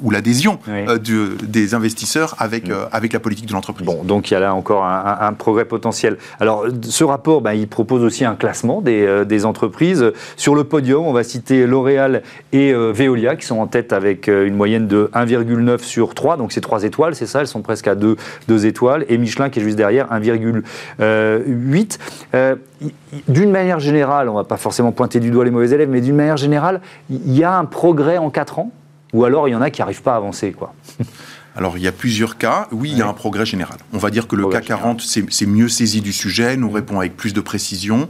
ou 0.03 0.11
l'adhésion 0.11 0.59
euh, 0.69 0.99
des 1.43 1.75
investisseurs 1.75 2.35
avec, 2.39 2.69
mm. 2.69 2.73
euh, 2.73 2.85
avec 2.93 3.13
la 3.13 3.21
politique 3.21 3.47
de 3.47 3.53
l'entreprise. 3.53 3.87
Bon, 3.87 4.03
donc 4.05 4.31
il 4.31 4.35
y 4.35 4.37
a 4.37 4.41
là 4.41 4.55
encore 4.55 4.85
un, 4.85 5.33
progrès 5.33 5.65
potentiel. 5.65 6.19
Alors, 6.41 6.67
ce 6.83 7.05
rapport, 7.05 7.41
ben, 7.41 7.53
il 7.53 7.69
propose 7.69 8.03
aussi 8.03 8.25
un 8.25 8.35
classement 8.35 8.81
des, 8.81 9.25
des, 9.25 9.45
entreprises. 9.45 10.13
Sur 10.37 10.55
le 10.55 10.65
podium, 10.65 11.07
on 11.07 11.13
va 11.13 11.23
citer 11.23 11.67
L'Oréal 11.67 12.23
et 12.53 12.73
Veolia, 12.73 13.37
qui 13.37 13.47
sont 13.47 13.59
en 13.59 13.67
tête 13.67 13.93
avec 13.93 14.29
une 14.29 14.55
moyenne 14.55 14.87
de 14.87 15.11
1,9 15.15 15.79
sur 15.79 16.15
3, 16.15 16.37
donc 16.37 16.53
c'est 16.53 16.61
3 16.61 16.85
étoiles, 16.85 17.15
c'est 17.15 17.27
ça, 17.27 17.41
elles 17.41 17.47
sont 17.47 17.63
presque 17.63 17.89
à 17.89 17.95
2, 17.95 18.17
2 18.49 18.67
étoiles, 18.67 19.05
et 19.09 19.19
Michelin 19.19 19.51
qui 19.51 19.61
est 19.61 19.63
juste 19.63 19.77
derrière, 19.77 20.09
1,8. 20.13 21.99
D'une 23.29 23.51
manière 23.51 23.81
générale, 23.81 24.29
on 24.29 24.33
ne 24.33 24.39
va 24.39 24.45
pas 24.45 24.57
forcément 24.57 24.93
pointer 24.93 25.21
du 25.21 25.31
doigt 25.31 25.45
les 25.45 25.51
mauvais 25.51 25.71
élèves, 25.71 25.89
mais 25.89 26.01
d'une 26.01 26.17
manière 26.17 26.37
générale, 26.37 26.81
il 27.11 27.37
y 27.37 27.45
a 27.45 27.57
un 27.57 27.65
progrès 27.65 28.19
en 28.19 28.31
4 28.31 28.59
ans? 28.59 28.71
Ou 29.13 29.25
alors 29.25 29.49
il 29.49 29.53
y 29.53 29.55
en 29.55 29.63
a 29.63 29.71
qui 29.71 29.81
n'arrivent 29.81 30.03
pas 30.03 30.15
à 30.15 30.17
avancer, 30.17 30.53
quoi? 30.53 30.73
Alors, 31.61 31.77
il 31.77 31.83
y 31.83 31.89
a 31.89 31.93
plusieurs 31.93 32.39
cas. 32.39 32.69
Oui, 32.73 32.89
il 32.91 32.97
y 32.97 33.03
a 33.03 33.07
un 33.07 33.13
progrès 33.13 33.45
général. 33.45 33.77
On 33.93 33.99
va 33.99 34.09
dire 34.09 34.27
que 34.27 34.35
le 34.35 34.47
CAC 34.47 34.65
40 34.65 35.03
c'est 35.03 35.47
mieux 35.47 35.69
saisi 35.69 36.01
du 36.01 36.15
sujet, 36.15 36.57
nous 36.57 36.71
répond 36.71 36.99
avec 37.01 37.19
plus 37.19 37.35
de 37.35 37.41
précision. 37.43 38.09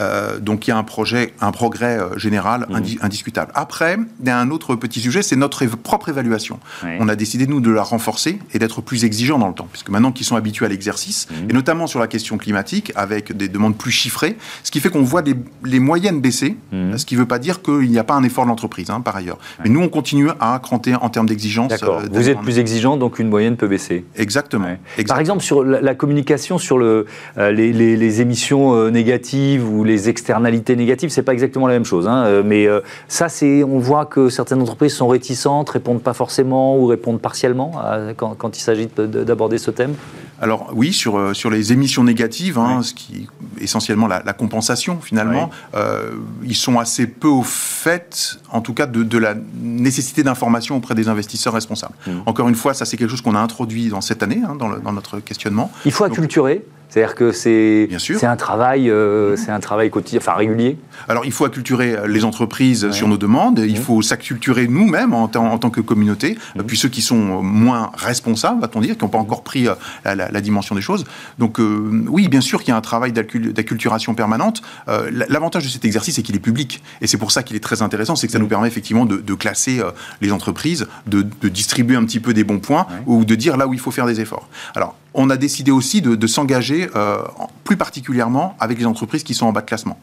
Euh, 0.00 0.40
donc, 0.40 0.66
il 0.66 0.70
y 0.70 0.72
a 0.72 0.76
un, 0.76 0.82
projet, 0.82 1.32
un 1.40 1.52
progrès 1.52 1.98
euh, 1.98 2.18
général 2.18 2.66
mmh. 2.68 2.98
indiscutable. 3.00 3.52
Après, 3.54 3.98
il 4.20 4.26
y 4.26 4.30
a 4.30 4.38
un 4.38 4.50
autre 4.50 4.74
petit 4.74 5.00
sujet, 5.00 5.22
c'est 5.22 5.36
notre 5.36 5.64
propre 5.66 6.08
évaluation. 6.08 6.58
On 6.98 7.08
a 7.08 7.14
décidé, 7.14 7.46
nous, 7.46 7.60
de 7.60 7.70
la 7.70 7.82
renforcer 7.82 8.40
et 8.52 8.58
d'être 8.58 8.80
plus 8.80 9.04
exigeants 9.04 9.38
dans 9.38 9.48
le 9.48 9.54
temps, 9.54 9.68
puisque 9.70 9.90
maintenant 9.90 10.10
qu'ils 10.10 10.26
sont 10.26 10.36
habitués 10.36 10.66
à 10.66 10.68
l'exercice, 10.68 11.28
mmh. 11.30 11.50
et 11.50 11.52
notamment 11.52 11.86
sur 11.86 12.00
la 12.00 12.08
question 12.08 12.36
climatique, 12.36 12.92
avec 12.96 13.36
des 13.36 13.48
demandes 13.48 13.76
plus 13.76 13.92
chiffrées, 13.92 14.36
ce 14.64 14.72
qui 14.72 14.80
fait 14.80 14.90
qu'on 14.90 15.02
voit 15.02 15.22
les, 15.22 15.78
moyennes 15.78 16.20
baisser, 16.20 16.56
mmh. 16.72 16.98
ce 16.98 17.06
qui 17.06 17.14
ne 17.14 17.20
veut 17.20 17.26
pas 17.26 17.38
dire 17.38 17.62
qu'il 17.62 17.90
n'y 17.90 17.98
a 17.98 18.04
pas 18.04 18.14
un 18.14 18.24
effort 18.24 18.44
de 18.44 18.48
l'entreprise, 18.48 18.90
hein, 18.90 19.00
par 19.00 19.14
ailleurs. 19.14 19.38
Mais 19.62 19.70
nous, 19.70 19.80
on 19.80 19.88
continue 19.88 20.30
à 20.40 20.58
cranter 20.60 20.96
en 20.96 21.10
termes 21.10 21.28
d'exigence. 21.28 21.72
Euh, 21.80 22.00
Vous 22.10 22.28
êtes 22.28 22.40
plus 22.40 22.58
exigeant 22.58 22.87
donc 22.96 23.18
une 23.18 23.28
moyenne 23.28 23.56
peut 23.56 23.68
baisser. 23.68 24.04
Exactement. 24.16 24.76
Par 25.06 25.18
exemple, 25.18 25.42
sur 25.42 25.64
la, 25.64 25.94
communication 25.94 26.58
sur 26.58 26.78
le, 26.78 27.06
euh, 27.36 27.50
les, 27.52 28.20
émissions 28.20 28.74
euh, 28.74 28.90
négatives 28.90 29.68
ou 29.68 29.84
les 29.84 30.08
externalités 30.08 30.76
négatives, 30.76 31.10
c'est 31.10 31.22
pas 31.22 31.32
exactement 31.32 31.66
la 31.66 31.74
même 31.74 31.84
chose. 31.84 32.08
Hein. 32.08 32.24
Euh, 32.24 32.42
mais 32.44 32.66
ça, 33.08 33.28
c'est, 33.28 33.62
on 33.62 33.78
voit 33.78 34.06
que 34.06 34.28
certaines 34.28 34.60
entreprises 34.60 34.94
sont 34.94 35.08
réticentes, 35.08 35.70
répondent 35.70 36.02
pas 36.02 36.14
forcément 36.14 36.78
ou 36.78 36.86
répondent 36.86 37.20
partiellement 37.20 37.72
quand, 38.16 38.34
quand 38.36 38.56
il 38.56 38.60
s'agit 38.60 38.88
d'aborder 38.96 39.58
ce 39.58 39.70
thème. 39.70 39.94
Alors 40.40 40.70
oui, 40.72 40.92
sur, 40.92 41.18
euh, 41.18 41.34
sur 41.34 41.50
les 41.50 41.72
émissions 41.72 42.04
négatives, 42.04 42.58
hein, 42.58 42.82
ce 42.82 42.94
qui 42.94 43.28
essentiellement 43.60 44.06
la, 44.06 44.20
compensation 44.32 45.00
finalement, 45.00 45.50
euh, 45.74 46.12
ils 46.44 46.54
sont 46.54 46.78
assez 46.78 47.06
peu 47.06 47.28
au 47.28 47.42
fait, 47.42 48.38
en 48.50 48.60
tout 48.60 48.72
cas, 48.72 48.86
de, 48.86 49.18
la 49.18 49.34
nécessité 49.60 50.22
d'information 50.22 50.76
auprès 50.76 50.94
des 50.94 51.08
investisseurs 51.08 51.54
responsables. 51.54 51.94
Mmh. 52.06 52.10
Encore 52.26 52.48
une 52.48 52.54
fois, 52.54 52.72
ça 52.74 52.84
c'est 52.84 52.96
quelque 52.96 53.10
chose 53.10 53.20
qu'on 53.20 53.34
a 53.34 53.40
introduit 53.40 53.88
dans 53.88 54.00
cette 54.00 54.22
année, 54.22 54.40
hein, 54.46 54.54
dans, 54.54 54.78
dans, 54.78 54.92
notre 54.92 55.18
questionnement. 55.18 55.72
Il 55.84 55.92
faut 55.92 56.04
acculturer 56.04 56.64
c'est-à-dire 56.88 57.14
que 57.14 57.32
c'est 57.32 57.88
un 58.22 58.36
travail, 58.36 58.90
euh, 58.90 59.36
c'est 59.36 59.50
un 59.50 59.60
travail 59.60 59.90
quotidien, 59.90 60.20
enfin 60.20 60.32
régulier. 60.32 60.78
Alors 61.08 61.26
il 61.26 61.32
faut 61.32 61.44
acculturer 61.44 61.96
les 62.06 62.24
entreprises 62.24 62.90
sur 62.92 63.08
nos 63.08 63.18
demandes. 63.18 63.62
Il 63.66 63.78
faut 63.78 64.00
s'acculturer 64.00 64.68
nous-mêmes 64.68 65.12
en, 65.12 65.24
en, 65.24 65.58
tant 65.58 65.70
que 65.70 65.80
communauté. 65.80 66.38
Puis 66.66 66.78
ceux 66.78 66.88
qui 66.88 67.02
sont 67.02 67.42
moins 67.42 67.90
responsables, 67.94 68.60
va-t-on 68.60 68.80
dire, 68.80 68.96
qui 68.96 69.04
n'ont 69.04 69.10
pas 69.10 69.18
encore 69.18 69.42
pris 69.42 69.68
euh, 69.68 69.74
la, 70.04 70.40
dimension 70.40 70.74
des 70.74 70.80
choses. 70.80 71.04
Donc 71.38 71.60
euh, 71.60 72.04
oui, 72.08 72.28
bien 72.28 72.40
sûr 72.40 72.60
qu'il 72.60 72.70
y 72.70 72.72
a 72.72 72.76
un 72.76 72.80
travail 72.80 73.12
d'acculturation 73.12 74.14
permanente. 74.14 74.62
L'avantage 74.86 75.64
de 75.64 75.68
cet 75.68 75.84
exercice, 75.84 76.16
c'est 76.16 76.22
qu'il 76.22 76.36
est 76.36 76.40
public, 76.40 76.82
et 77.00 77.06
c'est 77.06 77.18
pour 77.18 77.32
ça 77.32 77.42
qu'il 77.42 77.56
est 77.56 77.60
très 77.60 77.82
intéressant, 77.82 78.16
c'est 78.16 78.26
que 78.26 78.32
ça 78.32 78.38
nous 78.38 78.48
permet 78.48 78.68
effectivement 78.68 79.04
de, 79.04 79.34
classer 79.34 79.80
les 80.20 80.32
entreprises, 80.32 80.86
de, 81.06 81.22
distribuer 81.48 81.96
un 81.96 82.04
petit 82.04 82.20
peu 82.20 82.32
des 82.32 82.44
bons 82.44 82.60
points 82.60 82.86
ou 83.06 83.24
de 83.24 83.34
dire 83.34 83.56
là 83.56 83.66
où 83.66 83.74
il 83.74 83.80
faut 83.80 83.90
faire 83.90 84.06
des 84.06 84.20
efforts. 84.20 84.48
Alors 84.74 84.96
on 85.14 85.30
a 85.30 85.36
décidé 85.36 85.70
aussi 85.70 86.02
de, 86.02 86.26
s'engager 86.26 86.88
euh, 86.94 87.18
plus 87.64 87.76
particulièrement 87.76 88.56
avec 88.60 88.78
les 88.78 88.86
entreprises 88.86 89.22
qui 89.22 89.34
sont 89.34 89.46
en 89.46 89.52
bas 89.52 89.60
de 89.60 89.66
classement 89.66 89.98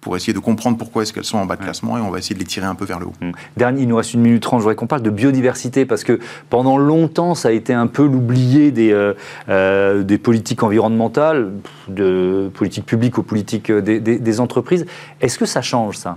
pour 0.00 0.16
essayer 0.16 0.32
de 0.32 0.38
comprendre 0.38 0.78
pourquoi 0.78 1.02
est-ce 1.02 1.12
qu'elles 1.12 1.24
sont 1.24 1.38
en 1.38 1.46
bas 1.46 1.56
de 1.56 1.62
classement 1.62 1.98
et 1.98 2.00
on 2.00 2.10
va 2.10 2.18
essayer 2.18 2.34
de 2.34 2.40
les 2.40 2.46
tirer 2.46 2.66
un 2.66 2.76
peu 2.76 2.84
vers 2.84 3.00
le 3.00 3.06
haut. 3.06 3.14
Mmh. 3.20 3.30
Dernier, 3.56 3.82
il 3.82 3.88
nous 3.88 3.96
reste 3.96 4.14
une 4.14 4.20
minute 4.20 4.42
trente, 4.42 4.60
je 4.60 4.62
voudrais 4.62 4.76
qu'on 4.76 4.86
parle 4.86 5.02
de 5.02 5.10
biodiversité 5.10 5.86
parce 5.86 6.04
que 6.04 6.20
pendant 6.50 6.78
longtemps 6.78 7.34
ça 7.34 7.48
a 7.48 7.52
été 7.52 7.72
un 7.72 7.88
peu 7.88 8.06
l'oublié 8.06 8.70
des, 8.70 8.92
euh, 8.92 9.14
euh, 9.48 10.04
des 10.04 10.18
politiques 10.18 10.62
environnementales, 10.62 11.52
de 11.88 12.50
politiques 12.54 12.86
publiques 12.86 13.18
aux 13.18 13.22
politiques 13.22 13.72
des 13.72 14.40
entreprises. 14.40 14.86
Est-ce 15.20 15.38
que 15.38 15.46
ça 15.46 15.62
change 15.62 15.96
ça? 15.96 16.16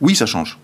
Oui, 0.00 0.14
ça 0.14 0.26
change. 0.26 0.58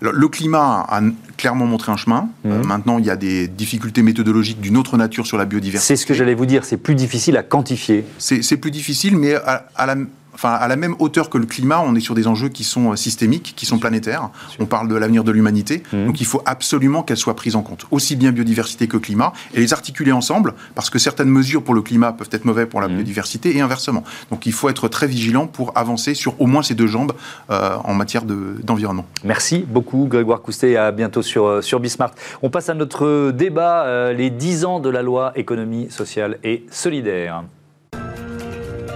Le 0.00 0.28
climat 0.28 0.86
a 0.88 1.00
clairement 1.36 1.66
montré 1.66 1.92
un 1.92 1.96
chemin. 1.96 2.28
Mhm. 2.44 2.66
maintenant, 2.66 2.98
il 2.98 3.04
y 3.04 3.10
a 3.10 3.16
des 3.16 3.48
difficultés 3.48 4.02
méthodologiques 4.02 4.60
d'une 4.60 4.76
autre 4.76 4.96
nature 4.96 5.26
sur 5.26 5.36
la 5.38 5.44
biodiversité. 5.44 5.94
C'est 5.94 6.00
ce 6.00 6.06
que 6.06 6.14
j'allais 6.14 6.34
vous 6.34 6.46
dire, 6.46 6.64
c'est 6.64 6.76
plus 6.76 6.94
difficile 6.94 7.36
à 7.36 7.42
quantifier. 7.42 8.04
C'est 8.18 8.56
plus 8.56 8.70
difficile, 8.70 9.16
mais 9.16 9.34
à 9.34 9.86
la 9.86 9.96
enfin, 10.42 10.54
à 10.54 10.66
la 10.68 10.76
même 10.76 10.96
hauteur 10.98 11.30
que 11.30 11.38
le 11.38 11.46
climat, 11.46 11.80
on 11.80 11.94
est 11.94 12.00
sur 12.00 12.14
des 12.14 12.26
enjeux 12.26 12.48
qui 12.48 12.64
sont 12.64 12.92
euh, 12.92 12.96
systémiques, 12.96 13.54
qui 13.56 13.66
sont 13.66 13.78
planétaires. 13.78 14.30
On 14.58 14.66
parle 14.66 14.88
de 14.88 14.96
l'avenir 14.96 15.24
de 15.24 15.30
l'humanité. 15.30 15.82
Mmh. 15.92 16.06
Donc 16.06 16.20
il 16.20 16.26
faut 16.26 16.42
absolument 16.46 17.02
qu'elles 17.02 17.16
soient 17.16 17.36
prises 17.36 17.56
en 17.56 17.62
compte, 17.62 17.86
aussi 17.90 18.16
bien 18.16 18.32
biodiversité 18.32 18.88
que 18.88 18.96
climat, 18.96 19.32
et 19.54 19.60
les 19.60 19.72
articuler 19.72 20.12
ensemble, 20.12 20.54
parce 20.74 20.90
que 20.90 20.98
certaines 20.98 21.28
mesures 21.28 21.62
pour 21.62 21.74
le 21.74 21.82
climat 21.82 22.12
peuvent 22.12 22.28
être 22.32 22.44
mauvaises 22.44 22.68
pour 22.68 22.80
la 22.80 22.88
mmh. 22.88 22.94
biodiversité 22.94 23.56
et 23.56 23.60
inversement. 23.60 24.02
Donc 24.30 24.46
il 24.46 24.52
faut 24.52 24.68
être 24.68 24.88
très 24.88 25.06
vigilant 25.06 25.46
pour 25.46 25.76
avancer 25.76 26.14
sur 26.14 26.40
au 26.40 26.46
moins 26.46 26.62
ces 26.62 26.74
deux 26.74 26.86
jambes 26.86 27.12
euh, 27.50 27.76
en 27.84 27.94
matière 27.94 28.24
d'environnement. 28.24 29.06
Merci 29.24 29.64
beaucoup 29.68 30.06
Grégoire 30.06 30.42
Coustet, 30.42 30.76
à 30.76 30.90
bientôt 30.90 31.22
sur, 31.22 31.46
euh, 31.46 31.62
sur 31.62 31.78
Bismart. 31.80 32.12
On 32.42 32.50
passe 32.50 32.68
à 32.68 32.74
notre 32.74 33.30
débat, 33.30 34.12
les 34.12 34.30
10 34.30 34.64
ans 34.64 34.80
de 34.80 34.88
la 34.88 35.02
loi 35.02 35.32
économie 35.36 35.90
sociale 35.90 36.38
et 36.42 36.64
solidaire. 36.70 37.44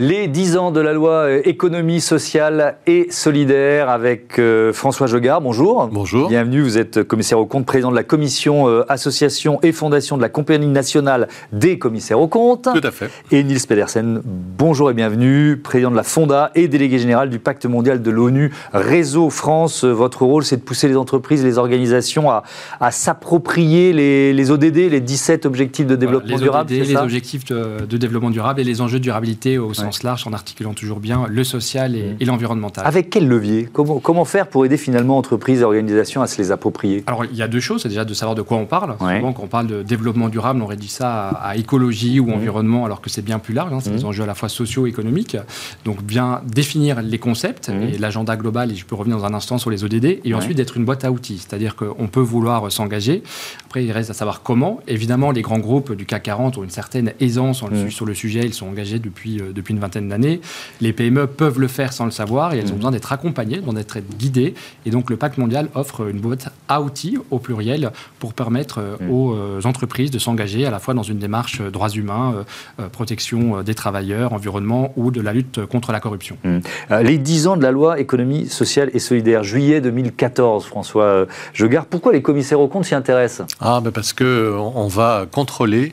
Les 0.00 0.28
10 0.28 0.56
ans 0.56 0.70
de 0.72 0.80
la 0.80 0.94
loi 0.94 1.10
euh, 1.10 1.42
économie 1.44 2.00
sociale 2.00 2.78
et 2.86 3.08
solidaire 3.10 3.90
avec 3.90 4.38
euh, 4.38 4.72
François 4.72 5.06
Jogard. 5.06 5.42
Bonjour. 5.42 5.88
Bonjour. 5.92 6.30
Bienvenue, 6.30 6.62
vous 6.62 6.78
êtes 6.78 7.02
commissaire 7.02 7.38
au 7.38 7.44
compte, 7.44 7.66
président 7.66 7.90
de 7.90 7.96
la 7.96 8.02
commission 8.02 8.66
euh, 8.66 8.82
association 8.88 9.60
et 9.62 9.72
fondation 9.72 10.16
de 10.16 10.22
la 10.22 10.30
Compagnie 10.30 10.68
nationale 10.68 11.28
des 11.52 11.78
commissaires 11.78 12.18
aux 12.18 12.28
comptes. 12.28 12.66
Tout 12.74 12.80
à 12.82 12.90
fait. 12.90 13.10
Et 13.30 13.44
Niels 13.44 13.60
Pedersen, 13.68 14.22
bonjour 14.24 14.90
et 14.90 14.94
bienvenue, 14.94 15.58
président 15.58 15.90
de 15.90 15.96
la 15.96 16.02
Fonda 16.02 16.50
et 16.54 16.66
délégué 16.66 16.98
général 16.98 17.28
du 17.28 17.38
pacte 17.38 17.66
mondial 17.66 18.00
de 18.00 18.10
l'ONU 18.10 18.52
Réseau 18.72 19.28
France. 19.28 19.84
Votre 19.84 20.22
rôle, 20.22 20.44
c'est 20.44 20.56
de 20.56 20.62
pousser 20.62 20.88
les 20.88 20.96
entreprises, 20.96 21.44
les 21.44 21.58
organisations 21.58 22.30
à, 22.30 22.90
s'approprier 22.90 23.92
les, 23.92 24.50
ODD, 24.50 24.76
les 24.76 25.00
17 25.00 25.44
objectifs 25.44 25.86
de 25.86 25.96
développement 25.96 26.38
durable. 26.38 26.72
les 26.72 26.96
objectifs 26.96 27.44
de, 27.44 27.98
développement 27.98 28.30
durable 28.30 28.62
et 28.62 28.64
les 28.64 28.80
enjeux 28.80 28.98
de 28.98 29.04
durabilité 29.04 29.58
au 29.58 29.74
sens 29.90 30.02
large 30.02 30.26
en 30.26 30.32
articulant 30.32 30.74
toujours 30.74 31.00
bien 31.00 31.26
le 31.28 31.44
social 31.44 31.96
et, 31.96 32.12
mmh. 32.12 32.26
l'environnemental. 32.26 32.86
Avec 32.86 33.10
quel 33.10 33.28
levier? 33.28 33.68
Comment, 33.72 33.98
comment, 33.98 34.24
faire 34.24 34.46
pour 34.48 34.64
aider 34.64 34.76
finalement 34.76 35.18
entreprises 35.18 35.60
et 35.60 35.64
organisations 35.64 36.22
à 36.22 36.26
se 36.26 36.38
les 36.38 36.52
approprier? 36.52 37.02
Alors 37.06 37.24
il 37.24 37.36
y 37.36 37.42
a 37.42 37.48
deux 37.48 37.60
choses, 37.60 37.82
c'est 37.82 37.88
déjà 37.88 38.04
de 38.04 38.14
savoir 38.14 38.34
de 38.34 38.42
quoi 38.42 38.56
on 38.56 38.66
parle. 38.66 38.96
Souvent 38.98 39.32
quand 39.32 39.44
on 39.44 39.48
parle 39.48 39.66
de 39.66 39.82
développement 39.82 40.28
durable, 40.28 40.62
on 40.62 40.66
réduit 40.66 40.88
ça 40.88 41.28
à, 41.28 41.56
écologie 41.56 42.20
ou 42.20 42.26
mmh. 42.26 42.34
environnement 42.34 42.84
alors 42.84 43.00
que 43.00 43.10
c'est 43.10 43.22
bien 43.22 43.38
plus 43.38 43.54
large, 43.54 43.72
hein. 43.72 43.78
c'est 43.82 43.90
des 43.90 44.04
mmh. 44.04 44.06
enjeux 44.06 44.22
à 44.22 44.26
la 44.26 44.34
fois 44.34 44.48
socio-économiques. 44.48 45.36
Donc 45.84 46.02
bien 46.02 46.42
définir 46.46 47.02
les 47.02 47.18
concepts 47.18 47.68
et 47.68 47.98
l'agenda 47.98 48.36
global, 48.36 48.72
et 48.72 48.76
je 48.76 48.84
peux 48.84 48.94
revenir 48.94 49.18
dans 49.18 49.24
un 49.24 49.34
instant 49.34 49.58
sur 49.58 49.70
les 49.70 49.84
ODD, 49.84 50.20
et 50.24 50.34
ensuite 50.34 50.56
d'être 50.56 50.76
une 50.76 50.84
boîte 50.84 51.04
à 51.04 51.10
outils, 51.10 51.38
c'est-à-dire 51.38 51.76
qu'on 51.76 52.06
peut 52.06 52.20
vouloir 52.20 52.70
s'engager. 52.70 53.22
Après 53.66 53.84
il 53.84 53.92
reste 53.92 54.10
à 54.10 54.14
savoir 54.14 54.42
comment. 54.42 54.80
Évidemment 54.86 55.30
les 55.30 55.42
grands 55.42 55.58
groupes 55.58 55.92
du 55.92 56.06
CAC 56.06 56.20
40 56.24 56.58
ont 56.58 56.64
une 56.64 56.70
certaine 56.70 57.12
aisance 57.20 57.58
sur 57.58 57.68
le, 57.68 57.90
sur 57.90 58.06
le 58.06 58.14
sujet, 58.14 58.40
ils 58.44 58.54
sont 58.54 58.66
engagés 58.68 58.98
depuis, 58.98 59.40
euh, 59.40 59.52
depuis 59.52 59.74
une 59.74 59.79
vingtaine 59.80 60.08
d'années. 60.08 60.40
Les 60.80 60.92
PME 60.92 61.26
peuvent 61.26 61.58
le 61.58 61.68
faire 61.68 61.92
sans 61.92 62.04
le 62.04 62.10
savoir 62.10 62.54
et 62.54 62.58
elles 62.58 62.68
ont 62.68 62.72
mmh. 62.72 62.76
besoin 62.76 62.90
d'être 62.90 63.12
accompagnées, 63.12 63.60
d'être 63.60 63.98
guidées. 64.18 64.54
Et 64.86 64.90
donc 64.90 65.10
le 65.10 65.16
pacte 65.16 65.38
mondial 65.38 65.68
offre 65.74 66.08
une 66.08 66.20
boîte 66.20 66.48
à 66.68 66.82
outils 66.82 67.18
au 67.30 67.38
pluriel 67.38 67.90
pour 68.18 68.34
permettre 68.34 68.78
euh, 68.78 68.96
mmh. 69.00 69.10
aux 69.10 69.34
euh, 69.34 69.60
entreprises 69.64 70.10
de 70.10 70.18
s'engager 70.18 70.66
à 70.66 70.70
la 70.70 70.78
fois 70.78 70.94
dans 70.94 71.02
une 71.02 71.18
démarche 71.18 71.60
euh, 71.60 71.70
droits 71.70 71.88
humains, 71.90 72.44
protection 72.92 73.62
des 73.62 73.74
travailleurs, 73.74 74.32
environnement 74.32 74.92
ou 74.96 75.10
de 75.10 75.20
la 75.20 75.32
lutte 75.32 75.64
contre 75.66 75.92
la 75.92 76.00
corruption. 76.00 76.36
Mmh. 76.44 76.58
Les 77.02 77.18
10 77.18 77.46
ans 77.46 77.56
de 77.56 77.62
la 77.62 77.70
loi 77.70 77.98
économie 77.98 78.48
sociale 78.48 78.90
et 78.92 78.98
solidaire, 78.98 79.42
juillet 79.42 79.80
2014, 79.80 80.64
François 80.66 81.26
Jegard, 81.54 81.86
pourquoi 81.86 82.12
les 82.12 82.22
commissaires 82.22 82.60
aux 82.60 82.68
comptes 82.68 82.84
s'y 82.84 82.94
intéressent? 82.94 83.46
Ah, 83.60 83.80
ben 83.82 83.90
parce 83.90 84.12
qu'on 84.12 84.88
va 84.88 85.26
contrôler 85.30 85.92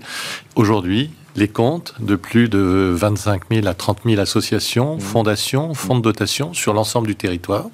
aujourd'hui 0.56 1.12
les 1.38 1.48
comptes 1.48 1.94
de 2.00 2.16
plus 2.16 2.50
de 2.50 2.92
25 2.96 3.44
000 3.52 3.68
à 3.68 3.76
30 3.76 4.00
000 4.06 4.20
associations, 4.20 5.00
fondations, 5.00 5.76
fonds 5.76 5.96
de 5.96 6.02
dotation 6.02 6.54
sur 6.54 6.74
l'ensemble 6.74 7.08
du 7.08 7.16
territoire. 7.16 7.68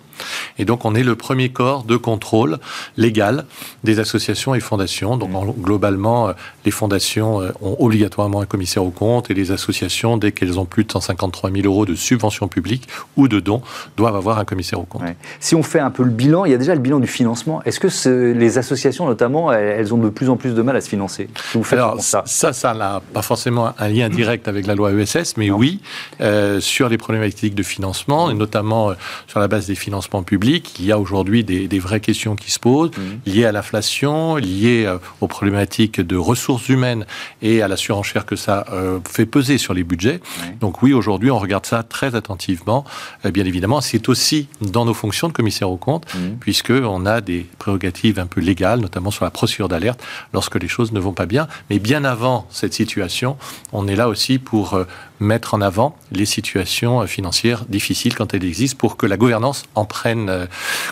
Et 0.57 0.65
donc, 0.65 0.85
on 0.85 0.95
est 0.95 1.03
le 1.03 1.15
premier 1.15 1.49
corps 1.49 1.83
de 1.83 1.97
contrôle 1.97 2.59
légal 2.97 3.45
des 3.83 3.99
associations 3.99 4.55
et 4.55 4.59
fondations. 4.59 5.17
Donc, 5.17 5.31
globalement, 5.59 6.29
euh, 6.29 6.33
les 6.65 6.71
fondations 6.71 7.41
euh, 7.41 7.51
ont 7.61 7.75
obligatoirement 7.79 8.41
un 8.41 8.45
commissaire 8.45 8.83
aux 8.83 8.91
comptes 8.91 9.29
et 9.29 9.33
les 9.33 9.51
associations, 9.51 10.17
dès 10.17 10.31
qu'elles 10.31 10.59
ont 10.59 10.65
plus 10.65 10.83
de 10.83 10.91
153 10.91 11.51
000 11.51 11.65
euros 11.65 11.85
de 11.85 11.95
subventions 11.95 12.47
publiques 12.47 12.87
ou 13.17 13.27
de 13.27 13.39
dons, 13.39 13.61
doivent 13.97 14.15
avoir 14.15 14.39
un 14.39 14.45
commissaire 14.45 14.79
aux 14.79 14.85
comptes. 14.85 15.03
Si 15.39 15.55
on 15.55 15.63
fait 15.63 15.79
un 15.79 15.91
peu 15.91 16.03
le 16.03 16.11
bilan, 16.11 16.45
il 16.45 16.51
y 16.51 16.55
a 16.55 16.57
déjà 16.57 16.75
le 16.75 16.81
bilan 16.81 16.99
du 16.99 17.07
financement. 17.07 17.61
Est-ce 17.63 17.79
que 17.79 18.33
les 18.33 18.57
associations, 18.57 19.05
notamment, 19.05 19.51
elles 19.51 19.93
ont 19.93 19.97
de 19.97 20.09
plus 20.09 20.29
en 20.29 20.37
plus 20.37 20.53
de 20.53 20.61
mal 20.61 20.75
à 20.75 20.81
se 20.81 20.89
financer? 20.89 21.29
Vous 21.53 21.63
faites 21.63 21.79
Alors, 21.79 22.01
ça, 22.01 22.23
ça 22.25 22.73
n'a 22.73 23.01
pas 23.13 23.21
forcément 23.21 23.73
un 23.77 23.87
lien 23.87 24.09
direct 24.09 24.47
avec 24.47 24.67
la 24.67 24.75
loi 24.75 24.91
ESS, 24.93 25.37
mais 25.37 25.51
oui, 25.51 25.81
euh, 26.21 26.59
sur 26.59 26.89
les 26.89 26.97
problématiques 26.97 27.55
de 27.55 27.63
financement, 27.63 28.29
et 28.29 28.33
notamment 28.33 28.93
sur 29.27 29.39
la 29.39 29.47
base 29.47 29.67
des 29.67 29.75
financements 29.75 30.12
public, 30.21 30.75
il 30.79 30.85
y 30.85 30.91
a 30.91 30.99
aujourd'hui 30.99 31.43
des, 31.43 31.79
vraies 31.79 31.99
questions 31.99 32.35
qui 32.35 32.51
se 32.51 32.59
posent 32.59 32.91
mmh. 32.91 33.29
liées 33.29 33.45
à 33.45 33.51
l'inflation, 33.51 34.35
liées 34.35 34.85
euh, 34.85 34.99
aux 35.21 35.27
problématiques 35.27 35.99
de 35.99 36.15
ressources 36.15 36.69
humaines 36.69 37.05
et 37.41 37.63
à 37.63 37.67
la 37.67 37.75
surenchère 37.75 38.25
que 38.25 38.35
ça 38.35 38.65
euh, 38.71 38.99
fait 39.09 39.25
peser 39.25 39.57
sur 39.57 39.73
les 39.73 39.83
budgets. 39.83 40.19
Donc 40.59 40.83
oui, 40.83 40.93
aujourd'hui, 40.93 41.31
on 41.31 41.39
regarde 41.39 41.65
ça 41.65 41.81
très 41.81 42.13
attentivement. 42.15 42.85
Euh, 43.25 43.31
bien 43.31 43.45
évidemment, 43.45 43.81
c'est 43.81 44.07
aussi 44.09 44.47
dans 44.61 44.85
nos 44.85 44.93
fonctions 44.93 45.27
de 45.27 45.33
commissaire 45.33 45.69
aux 45.71 45.77
comptes, 45.77 46.13
mmh. 46.13 46.19
puisqu'on 46.39 47.05
a 47.05 47.21
des 47.21 47.47
prérogatives 47.57 48.19
un 48.19 48.27
peu 48.27 48.39
légales, 48.39 48.79
notamment 48.79 49.09
sur 49.09 49.25
la 49.25 49.31
procédure 49.31 49.69
d'alerte, 49.69 50.03
lorsque 50.33 50.61
les 50.61 50.67
choses 50.67 50.91
ne 50.91 50.99
vont 50.99 51.13
pas 51.13 51.25
bien. 51.25 51.47
Mais 51.69 51.79
bien 51.79 52.03
avant 52.03 52.45
cette 52.51 52.73
situation, 52.73 53.37
on 53.71 53.87
est 53.87 53.95
là 53.95 54.09
aussi 54.09 54.37
pour 54.37 54.77
mettre 55.23 55.53
en 55.53 55.61
avant 55.61 55.95
les 56.11 56.25
situations 56.25 57.01
euh, 57.01 57.05
financières 57.05 57.65
difficiles 57.67 58.15
quand 58.15 58.33
elles 58.33 58.45
existent 58.45 58.77
pour 58.77 58.97
que 58.97 59.05
la 59.05 59.17
gouvernance 59.17 59.63
en 59.73 59.85
prenne 59.85 60.29
euh, 60.29 60.45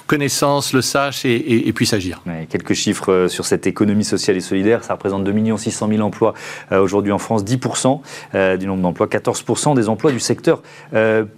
connaissance, 0.07 0.73
le 0.73 0.81
sache 0.81 1.25
et, 1.25 1.71
puisse 1.73 1.93
agir. 1.93 2.21
quelques 2.49 2.73
chiffres 2.73 3.11
euh, 3.11 3.27
sur 3.27 3.45
cette 3.45 3.67
économie 3.67 4.03
sociale 4.03 4.37
et 4.37 4.41
solidaire. 4.41 4.83
Ça 4.83 4.93
représente 4.93 5.23
2 5.23 5.57
600 5.57 5.87
000 5.89 6.01
emplois 6.01 6.33
aujourd'hui 6.71 7.11
en 7.11 7.17
France, 7.17 7.43
10% 7.43 8.57
du 8.57 8.67
nombre 8.67 8.81
d'emplois, 8.81 9.07
14% 9.07 9.75
des 9.75 9.89
emplois 9.89 10.11
du 10.11 10.19
secteur 10.19 10.61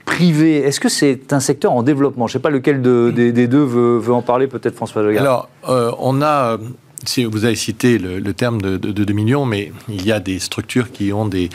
privé. 0.06 0.58
Est-ce 0.58 0.80
que 0.80 0.90
c'est 0.90 1.34
un 1.34 1.40
secteur 1.40 1.72
en 1.72 1.84
développement? 1.84 2.28
Je 2.28 2.32
ne 2.32 2.40
sais 2.40 2.42
pas 2.42 2.50
lequel 2.50 2.82
des, 2.82 3.48
deux 3.48 3.64
veut, 3.64 4.14
en 4.14 4.22
parler, 4.22 4.48
peut-être 4.48 4.76
François 4.76 5.02
Alors, 5.18 5.50
on 5.64 6.22
a 6.22 6.58
si 7.06 7.26
vous 7.26 7.46
avez 7.46 7.56
cité 7.56 7.98
le, 7.98 8.34
terme 8.34 8.62
de, 8.62 8.78
de, 8.78 9.04
2 9.04 9.14
millions, 9.14 9.46
mais 9.46 9.72
il 9.90 10.06
y 10.06 10.12
a 10.12 10.20
des 10.20 10.40
structures 10.40 10.92
qui 10.92 11.14
ont 11.14 11.26
des, 11.26 11.50